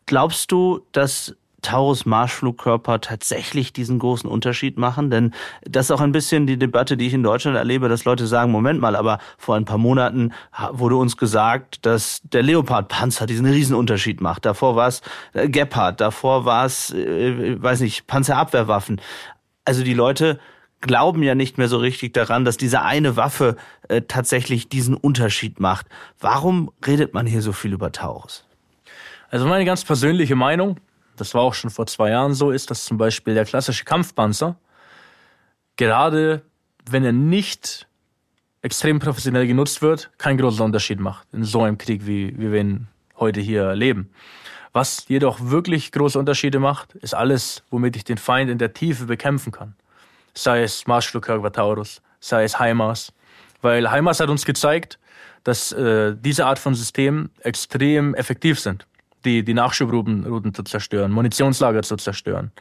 Glaubst 0.07 0.53
du, 0.53 0.81
dass 0.93 1.35
Taurus-Marschflugkörper 1.63 3.01
tatsächlich 3.01 3.73
diesen 3.73 3.99
großen 3.99 4.29
Unterschied 4.29 4.77
machen? 4.79 5.11
Denn 5.11 5.33
das 5.63 5.87
ist 5.87 5.91
auch 5.93 6.01
ein 6.01 6.13
bisschen 6.13 6.47
die 6.47 6.59
Debatte, 6.59 6.97
die 6.97 7.07
ich 7.07 7.15
in 7.15 7.23
Deutschland 7.23 7.57
erlebe, 7.57 7.89
dass 7.89 8.05
Leute 8.05 8.27
sagen, 8.27 8.51
Moment 8.51 8.81
mal, 8.81 8.97
aber 8.97 9.19
vor 9.39 9.57
ein 9.57 9.65
paar 9.65 9.79
Monaten 9.79 10.33
wurde 10.73 10.97
uns 10.97 11.17
gesagt, 11.17 11.87
dass 11.87 12.21
der 12.25 12.43
Leopard-Panzer 12.43 13.27
diesen 13.27 13.47
Riesenunterschied 13.47 14.21
macht. 14.21 14.45
Davor 14.45 14.77
war 14.77 14.89
es 14.89 15.01
äh, 15.33 15.49
Gepard, 15.49 16.01
davor 16.01 16.45
war 16.45 16.67
es, 16.67 16.93
äh, 16.93 17.63
weiß 17.63 17.81
nicht, 17.81 18.07
Panzerabwehrwaffen. 18.07 19.01
Also 19.65 19.85
die 19.85 19.95
Leute 19.95 20.41
glauben 20.83 21.23
ja 21.23 21.35
nicht 21.35 21.57
mehr 21.57 21.69
so 21.69 21.79
richtig 21.79 22.13
daran, 22.13 22.45
dass 22.45 22.59
diese 22.59 22.83
eine 22.83 23.17
Waffe 23.17 23.57
äh, 23.89 24.03
tatsächlich 24.03 24.69
diesen 24.69 24.95
Unterschied 24.95 25.61
macht. 25.61 25.87
Warum 26.21 26.71
redet 26.87 27.15
man 27.15 27.27
hier 27.27 27.41
so 27.41 27.53
viel 27.53 27.73
über 27.73 27.91
Taurus? 27.93 28.45
Also 29.31 29.47
meine 29.47 29.65
ganz 29.65 29.85
persönliche 29.85 30.37
Meinung, 30.37 30.79
das 31.17 31.35
war 31.35 31.43
auch 31.43 31.55
schon 31.55 31.71
vor 31.71 31.87
zwei 31.87 32.11
Jahren 32.11 32.35
so, 32.35 32.51
ist, 32.51 32.71
dass 32.71 32.85
zum 32.85 32.99
Beispiel 32.99 33.35
der 33.35 33.47
klassische 33.47 33.85
Kampfpanzer, 33.85 34.57
gerade 35.77 36.43
wenn 36.91 37.05
er 37.05 37.13
nicht 37.13 37.89
extrem 38.61 38.99
professionell 38.99 39.47
genutzt 39.47 39.81
wird, 39.81 40.11
keinen 40.19 40.37
großen 40.37 40.63
Unterschied 40.63 41.01
macht 41.01 41.27
in 41.33 41.45
so 41.45 41.63
einem 41.63 41.79
Krieg, 41.79 42.07
wie, 42.07 42.39
wie 42.39 42.53
wir 42.53 42.61
ihn 42.61 42.89
heute 43.17 43.41
hier 43.41 43.63
erleben. 43.63 44.11
Was 44.73 45.07
jedoch 45.09 45.39
wirklich 45.41 45.93
große 45.93 46.19
Unterschiede 46.19 46.59
macht, 46.59 46.95
ist 46.97 47.15
alles, 47.15 47.63
womit 47.71 47.97
ich 47.97 48.05
den 48.05 48.19
Feind 48.19 48.51
in 48.51 48.59
der 48.59 48.73
Tiefe 48.73 49.07
bekämpfen 49.07 49.53
kann 49.53 49.75
sei 50.35 50.63
es 50.63 50.87
Marschflugkörper 50.87 51.53
Taurus, 51.53 52.03
sei 52.21 52.45
es 52.45 52.59
HIMARS. 52.59 53.13
Weil 53.61 53.91
HIMARS 53.91 54.21
hat 54.21 54.29
uns 54.29 54.45
gezeigt, 54.45 54.99
dass 55.45 55.73
äh, 55.73 56.15
diese 56.19 56.47
Art 56.47 56.59
von 56.59 56.75
Systemen 56.75 57.31
extrem 57.41 58.15
effektiv 58.15 58.61
sind, 58.61 58.87
die, 59.25 59.45
die 59.45 59.55
Nachschubrouten 59.55 60.25
Routen 60.25 60.55
zu 60.55 60.63
zerstören, 60.63 61.13
Munitionslager 61.13 61.83
zu 61.83 61.97
zerstören. 61.97 62.53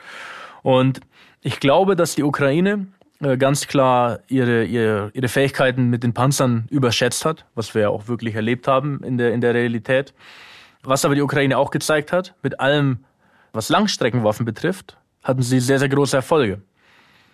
Und 0.64 1.02
ich 1.42 1.60
glaube, 1.60 1.96
dass 1.96 2.16
die 2.16 2.24
Ukraine 2.24 2.88
äh, 3.20 3.38
ganz 3.38 3.68
klar 3.68 4.20
ihre, 4.28 4.64
ihre, 4.66 5.12
ihre 5.14 5.28
Fähigkeiten 5.28 5.90
mit 5.90 6.04
den 6.04 6.14
Panzern 6.14 6.66
überschätzt 6.70 7.26
hat, 7.26 7.46
was 7.56 7.76
wir 7.76 7.92
auch 7.92 8.08
wirklich 8.08 8.36
erlebt 8.36 8.68
haben 8.68 9.04
in 9.04 9.18
der, 9.18 9.34
in 9.34 9.42
der 9.42 9.54
Realität. 9.54 10.14
Was 10.84 11.06
aber 11.06 11.14
die 11.14 11.22
Ukraine 11.22 11.58
auch 11.58 11.70
gezeigt 11.70 12.12
hat, 12.12 12.34
mit 12.42 12.60
allem, 12.60 13.06
was 13.54 13.70
Langstreckenwaffen 13.70 14.46
betrifft, 14.46 14.98
hatten 15.22 15.44
sie 15.44 15.60
sehr, 15.60 15.78
sehr 15.78 15.90
große 15.90 16.16
Erfolge. 16.16 16.62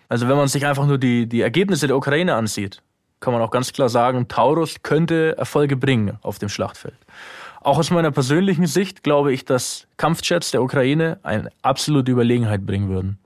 Also 0.08 0.28
wenn 0.28 0.36
man 0.36 0.48
sich 0.48 0.66
einfach 0.66 0.86
nur 0.86 0.98
die, 0.98 1.26
die 1.28 1.42
Ergebnisse 1.42 1.86
der 1.86 1.96
Ukraine 1.96 2.34
ansieht, 2.34 2.82
kann 3.20 3.32
man 3.32 3.42
auch 3.42 3.50
ganz 3.50 3.72
klar 3.72 3.88
sagen, 3.88 4.28
Taurus 4.28 4.82
könnte 4.82 5.36
Erfolge 5.36 5.76
bringen 5.76 6.18
auf 6.22 6.38
dem 6.38 6.48
Schlachtfeld. 6.48 6.96
Auch 7.60 7.78
aus 7.78 7.90
meiner 7.90 8.10
persönlichen 8.10 8.66
Sicht 8.66 9.02
glaube 9.02 9.32
ich, 9.32 9.44
dass 9.44 9.86
Kampfjets 9.96 10.52
der 10.52 10.62
Ukraine 10.62 11.18
eine 11.22 11.50
absolute 11.62 12.12
Überlegenheit 12.12 12.64
bringen 12.64 12.88
würden. 12.88 13.18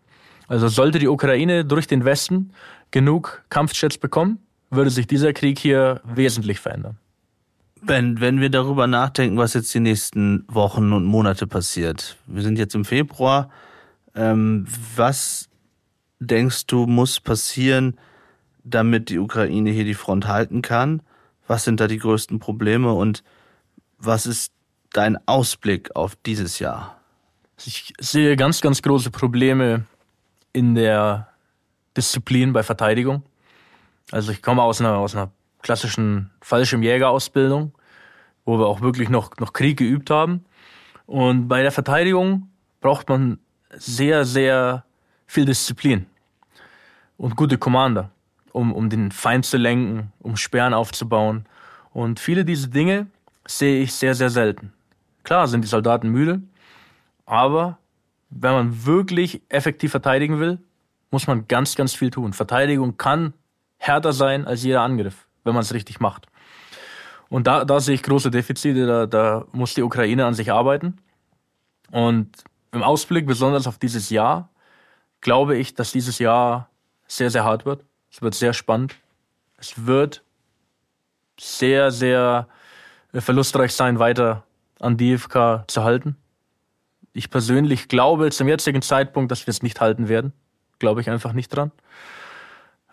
Also 0.48 0.68
sollte 0.68 0.98
die 0.98 1.08
Ukraine 1.08 1.64
durch 1.64 1.86
den 1.86 2.04
Westen 2.04 2.52
genug 2.90 3.42
Kampfjets 3.50 3.98
bekommen, 3.98 4.38
würde 4.70 4.90
sich 4.90 5.06
dieser 5.06 5.32
Krieg 5.32 5.58
hier 5.58 6.00
wesentlich 6.04 6.60
verändern. 6.60 6.98
Wenn, 7.82 8.20
wenn 8.20 8.40
wir 8.40 8.48
darüber 8.48 8.86
nachdenken, 8.86 9.36
was 9.36 9.54
jetzt 9.54 9.74
die 9.74 9.80
nächsten 9.80 10.44
Wochen 10.48 10.92
und 10.92 11.04
Monate 11.04 11.46
passiert. 11.46 12.16
Wir 12.26 12.42
sind 12.42 12.58
jetzt 12.58 12.74
im 12.74 12.84
Februar. 12.84 13.50
Ähm, 14.14 14.66
was 14.94 15.48
denkst 16.26 16.66
du, 16.66 16.86
muss 16.86 17.20
passieren, 17.20 17.98
damit 18.64 19.08
die 19.08 19.18
Ukraine 19.18 19.70
hier 19.70 19.84
die 19.84 19.94
Front 19.94 20.26
halten 20.26 20.62
kann? 20.62 21.02
Was 21.46 21.64
sind 21.64 21.80
da 21.80 21.88
die 21.88 21.98
größten 21.98 22.38
Probleme 22.38 22.92
und 22.92 23.22
was 23.98 24.26
ist 24.26 24.52
dein 24.92 25.16
Ausblick 25.26 25.94
auf 25.96 26.16
dieses 26.24 26.58
Jahr? 26.58 27.00
Ich 27.64 27.92
sehe 28.00 28.36
ganz, 28.36 28.60
ganz 28.60 28.82
große 28.82 29.10
Probleme 29.10 29.84
in 30.52 30.74
der 30.74 31.28
Disziplin 31.96 32.52
bei 32.52 32.62
Verteidigung. 32.62 33.22
Also 34.10 34.32
ich 34.32 34.42
komme 34.42 34.62
aus 34.62 34.80
einer, 34.80 34.96
aus 34.96 35.14
einer 35.14 35.30
klassischen 35.62 36.30
Fallschirmjägerausbildung, 36.40 37.72
wo 38.44 38.58
wir 38.58 38.66
auch 38.66 38.80
wirklich 38.80 39.08
noch, 39.08 39.36
noch 39.38 39.52
Krieg 39.52 39.78
geübt 39.78 40.10
haben. 40.10 40.44
Und 41.06 41.48
bei 41.48 41.62
der 41.62 41.72
Verteidigung 41.72 42.48
braucht 42.80 43.08
man 43.08 43.38
sehr, 43.70 44.24
sehr 44.24 44.84
viel 45.26 45.44
Disziplin 45.44 46.06
und 47.22 47.36
gute 47.36 47.56
Commander, 47.56 48.10
um, 48.50 48.72
um 48.72 48.90
den 48.90 49.12
Feind 49.12 49.46
zu 49.46 49.56
lenken, 49.56 50.12
um 50.18 50.36
Sperren 50.36 50.74
aufzubauen. 50.74 51.46
Und 51.92 52.18
viele 52.18 52.44
dieser 52.44 52.66
Dinge 52.66 53.06
sehe 53.46 53.80
ich 53.80 53.94
sehr, 53.94 54.16
sehr 54.16 54.28
selten. 54.28 54.72
Klar 55.22 55.46
sind 55.46 55.62
die 55.62 55.68
Soldaten 55.68 56.08
müde, 56.08 56.42
aber 57.24 57.78
wenn 58.28 58.52
man 58.52 58.86
wirklich 58.86 59.40
effektiv 59.48 59.92
verteidigen 59.92 60.40
will, 60.40 60.58
muss 61.12 61.28
man 61.28 61.46
ganz, 61.46 61.76
ganz 61.76 61.94
viel 61.94 62.10
tun. 62.10 62.32
Verteidigung 62.32 62.96
kann 62.96 63.34
härter 63.78 64.12
sein 64.12 64.44
als 64.44 64.64
jeder 64.64 64.80
Angriff, 64.80 65.28
wenn 65.44 65.54
man 65.54 65.62
es 65.62 65.72
richtig 65.72 66.00
macht. 66.00 66.26
Und 67.28 67.46
da, 67.46 67.64
da 67.64 67.78
sehe 67.78 67.94
ich 67.94 68.02
große 68.02 68.32
Defizite, 68.32 68.84
da, 68.84 69.06
da 69.06 69.44
muss 69.52 69.74
die 69.74 69.82
Ukraine 69.82 70.26
an 70.26 70.34
sich 70.34 70.50
arbeiten. 70.50 70.98
Und 71.92 72.30
im 72.72 72.82
Ausblick, 72.82 73.28
besonders 73.28 73.68
auf 73.68 73.78
dieses 73.78 74.10
Jahr, 74.10 74.48
glaube 75.20 75.56
ich, 75.56 75.76
dass 75.76 75.92
dieses 75.92 76.18
Jahr 76.18 76.68
sehr, 77.16 77.30
sehr 77.30 77.44
hart 77.44 77.66
wird. 77.66 77.84
Es 78.10 78.22
wird 78.22 78.34
sehr 78.34 78.52
spannend. 78.52 78.96
Es 79.58 79.86
wird 79.86 80.22
sehr, 81.38 81.90
sehr 81.90 82.48
äh, 83.12 83.20
verlustreich 83.20 83.74
sein, 83.74 83.98
weiter 83.98 84.44
an 84.80 84.96
DFK 84.96 85.64
zu 85.68 85.84
halten. 85.84 86.16
Ich 87.12 87.30
persönlich 87.30 87.88
glaube 87.88 88.30
zum 88.30 88.48
jetzigen 88.48 88.82
Zeitpunkt, 88.82 89.30
dass 89.30 89.46
wir 89.46 89.52
es 89.52 89.62
nicht 89.62 89.80
halten 89.80 90.08
werden. 90.08 90.32
Glaube 90.78 91.00
ich 91.00 91.10
einfach 91.10 91.32
nicht 91.32 91.48
dran. 91.48 91.70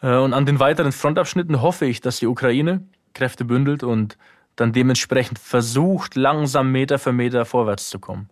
Äh, 0.02 0.18
und 0.18 0.34
an 0.34 0.46
den 0.46 0.60
weiteren 0.60 0.92
Frontabschnitten 0.92 1.62
hoffe 1.62 1.86
ich, 1.86 2.02
dass 2.02 2.20
die 2.20 2.28
Ukraine 2.28 2.86
Kräfte 3.14 3.46
bündelt 3.46 3.84
und 3.84 4.18
dann 4.56 4.74
dementsprechend 4.74 5.40
versucht, 5.40 6.16
langsam 6.16 6.72
Meter 6.72 7.00
für 7.00 7.14
Meter 7.14 7.46
vorwärts 7.46 7.90
zu 7.90 8.00
kommen. 8.00 8.30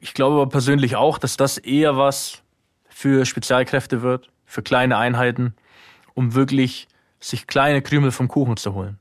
Ich 0.00 0.14
glaube 0.14 0.36
aber 0.36 0.48
persönlich 0.48 0.96
auch, 0.96 1.18
dass 1.18 1.36
das 1.36 1.58
eher 1.58 1.96
was 1.96 2.42
für 2.88 3.24
Spezialkräfte 3.24 4.02
wird, 4.02 4.30
für 4.52 4.62
kleine 4.62 4.98
Einheiten, 4.98 5.54
um 6.12 6.34
wirklich 6.34 6.86
sich 7.20 7.46
kleine 7.46 7.80
Krümel 7.80 8.10
vom 8.10 8.28
Kuchen 8.28 8.58
zu 8.58 8.74
holen. 8.74 8.98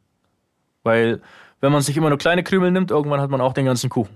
Weil 0.84 1.22
wenn 1.60 1.74
man 1.74 1.82
sich 1.82 1.98
immer 1.98 2.08
nur 2.08 2.18
kleine 2.18 2.42
Krümel 2.42 2.72
nimmt, 2.72 2.90
irgendwann 2.90 3.20
hat 3.20 3.30
man 3.30 3.42
auch 3.42 3.52
den 3.52 3.66
ganzen 3.66 3.90
Kuchen. 3.90 4.16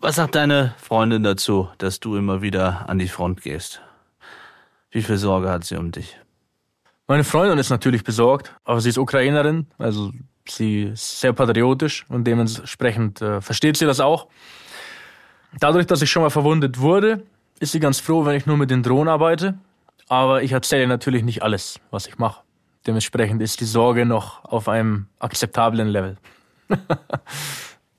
Was 0.00 0.16
sagt 0.16 0.34
deine 0.34 0.74
Freundin 0.78 1.22
dazu, 1.22 1.68
dass 1.78 2.00
du 2.00 2.16
immer 2.16 2.42
wieder 2.42 2.88
an 2.88 2.98
die 2.98 3.06
Front 3.06 3.42
gehst? 3.42 3.82
Wie 4.90 5.02
viel 5.02 5.16
Sorge 5.16 5.48
hat 5.48 5.62
sie 5.62 5.76
um 5.76 5.92
dich? 5.92 6.18
Meine 7.06 7.22
Freundin 7.22 7.58
ist 7.58 7.70
natürlich 7.70 8.02
besorgt, 8.02 8.52
aber 8.64 8.80
sie 8.80 8.88
ist 8.88 8.98
Ukrainerin, 8.98 9.68
also 9.78 10.10
sie 10.48 10.84
ist 10.84 11.20
sehr 11.20 11.32
patriotisch 11.32 12.04
und 12.08 12.24
dementsprechend 12.24 13.22
äh, 13.22 13.40
versteht 13.40 13.76
sie 13.76 13.86
das 13.86 14.00
auch. 14.00 14.26
Dadurch, 15.60 15.86
dass 15.86 16.02
ich 16.02 16.10
schon 16.10 16.22
mal 16.24 16.30
verwundet 16.30 16.80
wurde, 16.80 17.22
ist 17.60 17.70
sie 17.70 17.80
ganz 17.80 18.00
froh, 18.00 18.24
wenn 18.24 18.36
ich 18.36 18.46
nur 18.46 18.56
mit 18.56 18.70
den 18.72 18.82
Drohnen 18.82 19.08
arbeite 19.08 19.56
aber 20.10 20.42
ich 20.42 20.50
erzähle 20.50 20.88
natürlich 20.88 21.22
nicht 21.22 21.42
alles, 21.42 21.78
was 21.92 22.08
ich 22.08 22.18
mache. 22.18 22.42
Dementsprechend 22.84 23.40
ist 23.40 23.60
die 23.60 23.64
Sorge 23.64 24.04
noch 24.04 24.44
auf 24.44 24.68
einem 24.68 25.06
akzeptablen 25.20 25.86
Level. 25.86 26.16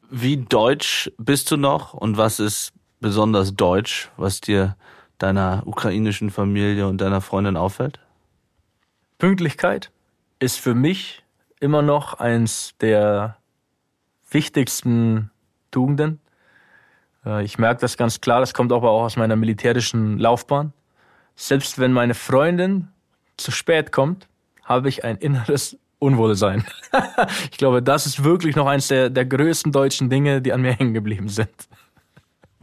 Wie 0.10 0.36
deutsch 0.36 1.10
bist 1.18 1.50
du 1.52 1.58
noch 1.58 1.94
und 1.94 2.18
was 2.18 2.42
ist 2.42 2.74
besonders 3.00 3.56
deutsch, 3.56 4.12
was 4.18 4.42
dir 4.42 4.76
deiner 5.20 5.64
ukrainischen 5.66 6.32
Familie 6.32 6.86
und 6.86 7.00
deiner 7.00 7.22
Freundin 7.22 7.56
auffällt? 7.56 8.00
Pünktlichkeit 9.18 9.90
ist 10.40 10.60
für 10.60 10.76
mich 10.76 11.24
immer 11.62 11.82
noch 11.82 12.16
eins 12.16 12.74
der 12.82 13.38
wichtigsten 14.30 15.32
Tugenden. 15.70 16.20
Äh, 17.26 17.46
ich 17.46 17.58
merke 17.58 17.80
das 17.80 17.96
ganz 17.96 18.20
klar, 18.20 18.42
das 18.42 18.54
kommt 18.54 18.74
aber 18.74 18.92
auch 18.92 19.04
aus 19.04 19.16
meiner 19.16 19.38
militärischen 19.38 20.18
Laufbahn. 20.18 20.74
Selbst 21.36 21.80
wenn 21.80 21.94
meine 21.94 22.14
Freundin 22.14 22.90
zu 23.38 23.52
spät 23.52 23.92
kommt, 23.92 24.28
habe 24.64 24.90
ich 24.90 25.04
ein 25.04 25.18
inneres 25.18 25.78
Unwohlsein. 26.00 26.66
ich 27.52 27.58
glaube, 27.58 27.82
das 27.84 28.06
ist 28.06 28.24
wirklich 28.24 28.56
noch 28.56 28.68
eines 28.68 28.88
der, 28.88 29.10
der 29.10 29.26
größten 29.26 29.72
deutschen 29.72 30.10
Dinge, 30.10 30.42
die 30.42 30.54
an 30.54 30.62
mir 30.62 30.74
hängen 30.74 30.94
geblieben 30.94 31.30
sind. 31.30 31.50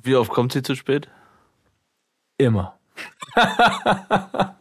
Wie 0.03 0.17
oft 0.17 0.31
kommt 0.31 0.53
sie 0.53 0.63
zu 0.63 0.75
spät? 0.75 1.09
Immer. 2.37 2.79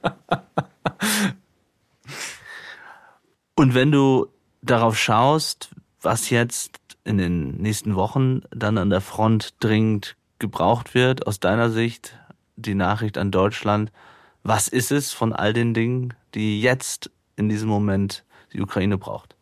Und 3.56 3.74
wenn 3.74 3.92
du 3.92 4.28
darauf 4.62 4.98
schaust, 4.98 5.70
was 6.02 6.30
jetzt 6.30 6.80
in 7.04 7.18
den 7.18 7.56
nächsten 7.58 7.96
Wochen 7.96 8.42
dann 8.52 8.78
an 8.78 8.92
der 8.92 9.02
Front 9.02 9.56
dringend 9.60 10.16
gebraucht 10.40 10.94
wird, 10.94 11.26
aus 11.26 11.40
deiner 11.40 11.72
Sicht, 11.72 12.20
die 12.58 12.76
Nachricht 12.76 13.18
an 13.18 13.32
Deutschland, 13.32 13.92
was 14.44 14.68
ist 14.68 14.92
es 14.92 15.14
von 15.14 15.32
all 15.34 15.54
den 15.54 15.74
Dingen, 15.74 16.14
die 16.34 16.62
jetzt 16.62 17.10
in 17.36 17.50
diesem 17.50 17.70
Moment 17.70 18.24
die 18.54 18.62
Ukraine 18.62 18.98
braucht? 18.98 19.36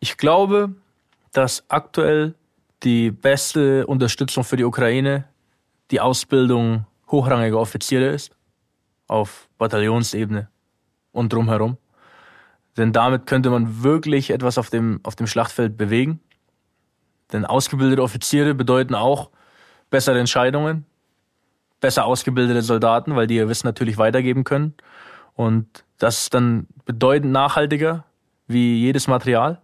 Ich 0.00 0.16
glaube, 0.16 0.74
dass 1.32 1.64
aktuell 1.68 2.34
die 2.82 3.10
beste 3.10 3.86
Unterstützung 3.86 4.44
für 4.44 4.56
die 4.56 4.64
Ukraine 4.64 5.24
die 5.90 6.00
Ausbildung 6.00 6.86
hochrangiger 7.10 7.58
Offiziere 7.58 8.06
ist, 8.06 8.32
auf 9.06 9.48
Bataillonsebene 9.58 10.48
und 11.12 11.32
drumherum. 11.32 11.76
Denn 12.76 12.92
damit 12.92 13.26
könnte 13.26 13.50
man 13.50 13.82
wirklich 13.82 14.30
etwas 14.30 14.56
auf 14.56 14.70
dem, 14.70 15.00
auf 15.02 15.14
dem 15.14 15.26
Schlachtfeld 15.26 15.76
bewegen. 15.76 16.20
Denn 17.32 17.44
ausgebildete 17.44 18.02
Offiziere 18.02 18.54
bedeuten 18.54 18.94
auch 18.94 19.30
bessere 19.90 20.18
Entscheidungen, 20.18 20.86
besser 21.82 22.06
ausgebildete 22.06 22.62
Soldaten, 22.62 23.14
weil 23.14 23.26
die 23.26 23.36
ihr 23.36 23.50
Wissen 23.50 23.66
natürlich 23.66 23.98
weitergeben 23.98 24.44
können. 24.44 24.72
Und 25.34 25.84
das 25.98 26.22
ist 26.22 26.34
dann 26.34 26.66
bedeutend 26.86 27.32
nachhaltiger 27.32 28.04
wie 28.46 28.80
jedes 28.80 29.08
Material. 29.08 29.60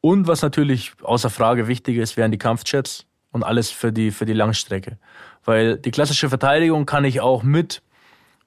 Und 0.00 0.28
was 0.28 0.42
natürlich 0.42 0.92
außer 1.02 1.30
Frage 1.30 1.66
wichtig 1.66 1.96
ist, 1.96 2.16
wären 2.16 2.30
die 2.30 2.38
Kampfjets 2.38 3.06
und 3.32 3.42
alles 3.42 3.70
für 3.70 3.90
die, 3.90 4.10
für 4.10 4.26
die 4.26 4.32
Langstrecke. 4.34 4.98
Weil 5.44 5.78
die 5.78 5.90
klassische 5.90 6.28
Verteidigung 6.28 6.86
kann 6.86 7.04
ich 7.04 7.20
auch 7.20 7.42
mit 7.42 7.82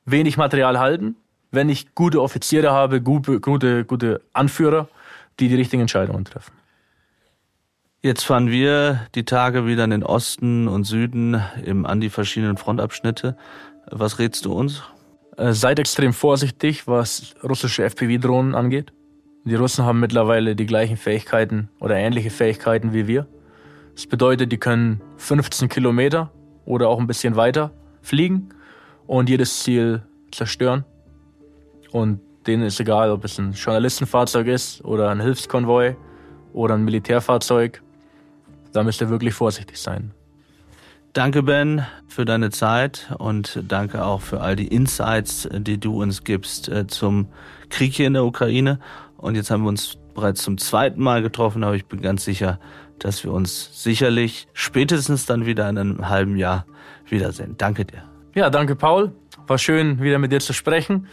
wenig 0.06 0.38
Material 0.38 0.80
halten, 0.80 1.16
wenn 1.52 1.70
ich 1.70 1.96
gute 1.96 2.22
Offiziere 2.22 2.72
habe, 2.72 3.02
gute, 3.02 3.40
gute, 3.40 3.86
gute 3.86 4.22
Anführer, 4.34 4.88
die 5.40 5.50
die 5.50 5.56
richtigen 5.56 5.82
Entscheidungen 5.82 6.26
treffen. 6.26 6.54
Jetzt 8.08 8.24
fahren 8.24 8.50
wir 8.50 9.02
die 9.16 9.26
Tage 9.26 9.66
wieder 9.66 9.84
in 9.84 9.90
den 9.90 10.04
Osten 10.04 10.70
und 10.70 10.86
Süden 10.86 11.42
im, 11.66 11.86
an 11.86 12.00
die 12.00 12.10
verschiedenen 12.10 12.56
Frontabschnitte. 12.56 13.36
Was 13.92 14.18
rätst 14.18 14.46
du 14.46 14.54
uns? 14.54 14.82
Äh, 15.36 15.52
seid 15.52 15.78
extrem 15.78 16.14
vorsichtig, 16.14 16.88
was 16.88 17.36
russische 17.44 17.84
FPV-Drohnen 17.84 18.56
angeht. 18.56 18.94
Die 19.44 19.56
Russen 19.56 19.84
haben 19.84 20.00
mittlerweile 20.00 20.56
die 20.56 20.66
gleichen 20.66 20.96
Fähigkeiten 20.96 21.68
oder 21.82 21.98
ähnliche 21.98 22.30
Fähigkeiten 22.30 22.94
wie 22.94 23.08
wir. 23.08 23.28
Das 23.94 24.08
bedeutet, 24.08 24.54
die 24.54 24.58
können 24.58 25.02
15 25.18 25.68
Kilometer 25.68 26.32
oder 26.64 26.88
auch 26.88 27.02
ein 27.02 27.08
bisschen 27.08 27.36
weiter 27.36 27.74
fliegen 28.02 28.54
und 29.06 29.28
jedes 29.28 29.64
Ziel 29.64 30.02
zerstören. 30.32 30.86
Und 31.92 32.22
denen 32.46 32.64
ist 32.64 32.80
egal, 32.80 33.12
ob 33.12 33.26
es 33.26 33.38
ein 33.38 33.52
Journalistenfahrzeug 33.52 34.48
ist 34.48 34.82
oder 34.86 35.10
ein 35.10 35.20
Hilfskonvoi 35.20 35.98
oder 36.54 36.76
ein 36.76 36.86
Militärfahrzeug. 36.86 37.82
Da 38.74 38.84
müsst 38.84 39.02
ihr 39.02 39.10
wirklich 39.10 39.34
vorsichtig 39.34 39.78
sein. 39.78 40.12
Danke, 41.14 41.42
Ben, 41.42 41.86
für 42.08 42.26
deine 42.26 42.52
Zeit 42.52 43.12
und 43.18 43.60
danke 43.68 44.06
auch 44.06 44.22
für 44.22 44.42
all 44.42 44.56
die 44.56 44.68
Insights, 44.68 45.50
die 45.52 45.80
du 45.80 46.02
uns 46.02 46.24
gibst 46.24 46.70
äh, 46.70 46.86
zum 46.86 47.28
Krieg 47.70 47.96
hier 47.96 48.08
in 48.08 48.14
der 48.14 48.24
Ukraine. 48.24 48.80
Und 49.18 49.36
jetzt 49.36 49.50
haben 49.50 49.64
wir 49.64 49.70
uns 49.70 49.98
bereits 50.14 50.44
zum 50.44 50.58
zweiten 50.58 51.02
Mal 51.02 51.24
getroffen, 51.24 51.64
aber 51.64 51.76
ich 51.76 51.86
bin 51.86 52.02
ganz 52.02 52.24
sicher, 52.24 52.60
dass 53.00 53.24
wir 53.24 53.32
uns 53.32 53.84
sicherlich 53.84 54.48
spätestens 54.54 55.26
dann 55.26 55.46
wieder 55.46 55.68
in 55.70 55.78
einem 55.78 56.10
halben 56.10 56.38
Jahr 56.38 56.66
wiedersehen. 57.08 57.56
Danke 57.58 57.86
dir. 57.86 58.04
Ja, 58.36 58.50
danke, 58.50 58.76
Paul. 58.76 59.12
War 59.48 59.58
schön, 59.58 60.02
wieder 60.02 60.20
mit 60.20 60.32
dir 60.32 60.40
zu 60.40 60.54
sprechen. 60.54 61.08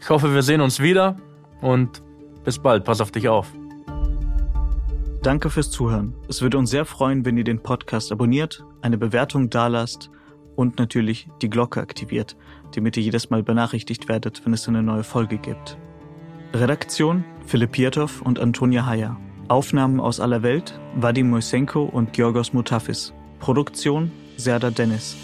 Ich 0.00 0.08
hoffe, 0.08 0.32
wir 0.32 0.42
sehen 0.42 0.60
uns 0.60 0.80
wieder 0.80 1.16
und 1.60 2.02
bis 2.44 2.58
bald. 2.58 2.84
Pass 2.84 3.00
auf 3.00 3.10
dich 3.10 3.28
auf. 3.28 3.59
Danke 5.22 5.50
fürs 5.50 5.70
Zuhören. 5.70 6.14
Es 6.28 6.40
würde 6.40 6.56
uns 6.56 6.70
sehr 6.70 6.86
freuen, 6.86 7.26
wenn 7.26 7.36
ihr 7.36 7.44
den 7.44 7.62
Podcast 7.62 8.10
abonniert, 8.10 8.64
eine 8.80 8.96
Bewertung 8.96 9.50
dalasst 9.50 10.10
und 10.56 10.78
natürlich 10.78 11.28
die 11.42 11.50
Glocke 11.50 11.80
aktiviert, 11.80 12.38
damit 12.74 12.96
ihr 12.96 13.02
jedes 13.02 13.28
Mal 13.28 13.42
benachrichtigt 13.42 14.08
werdet, 14.08 14.44
wenn 14.46 14.54
es 14.54 14.66
eine 14.66 14.82
neue 14.82 15.04
Folge 15.04 15.36
gibt. 15.36 15.76
Redaktion 16.54 17.24
Philipp 17.44 17.72
Pietow 17.72 18.22
und 18.22 18.38
Antonia 18.38 18.86
Heyer. 18.86 19.18
Aufnahmen 19.48 20.00
aus 20.00 20.20
aller 20.20 20.42
Welt 20.42 20.80
Vadim 20.96 21.28
Moisenko 21.28 21.82
und 21.84 22.14
Georgos 22.14 22.54
Mutafis. 22.54 23.12
Produktion 23.40 24.10
Serda 24.38 24.70
Dennis. 24.70 25.16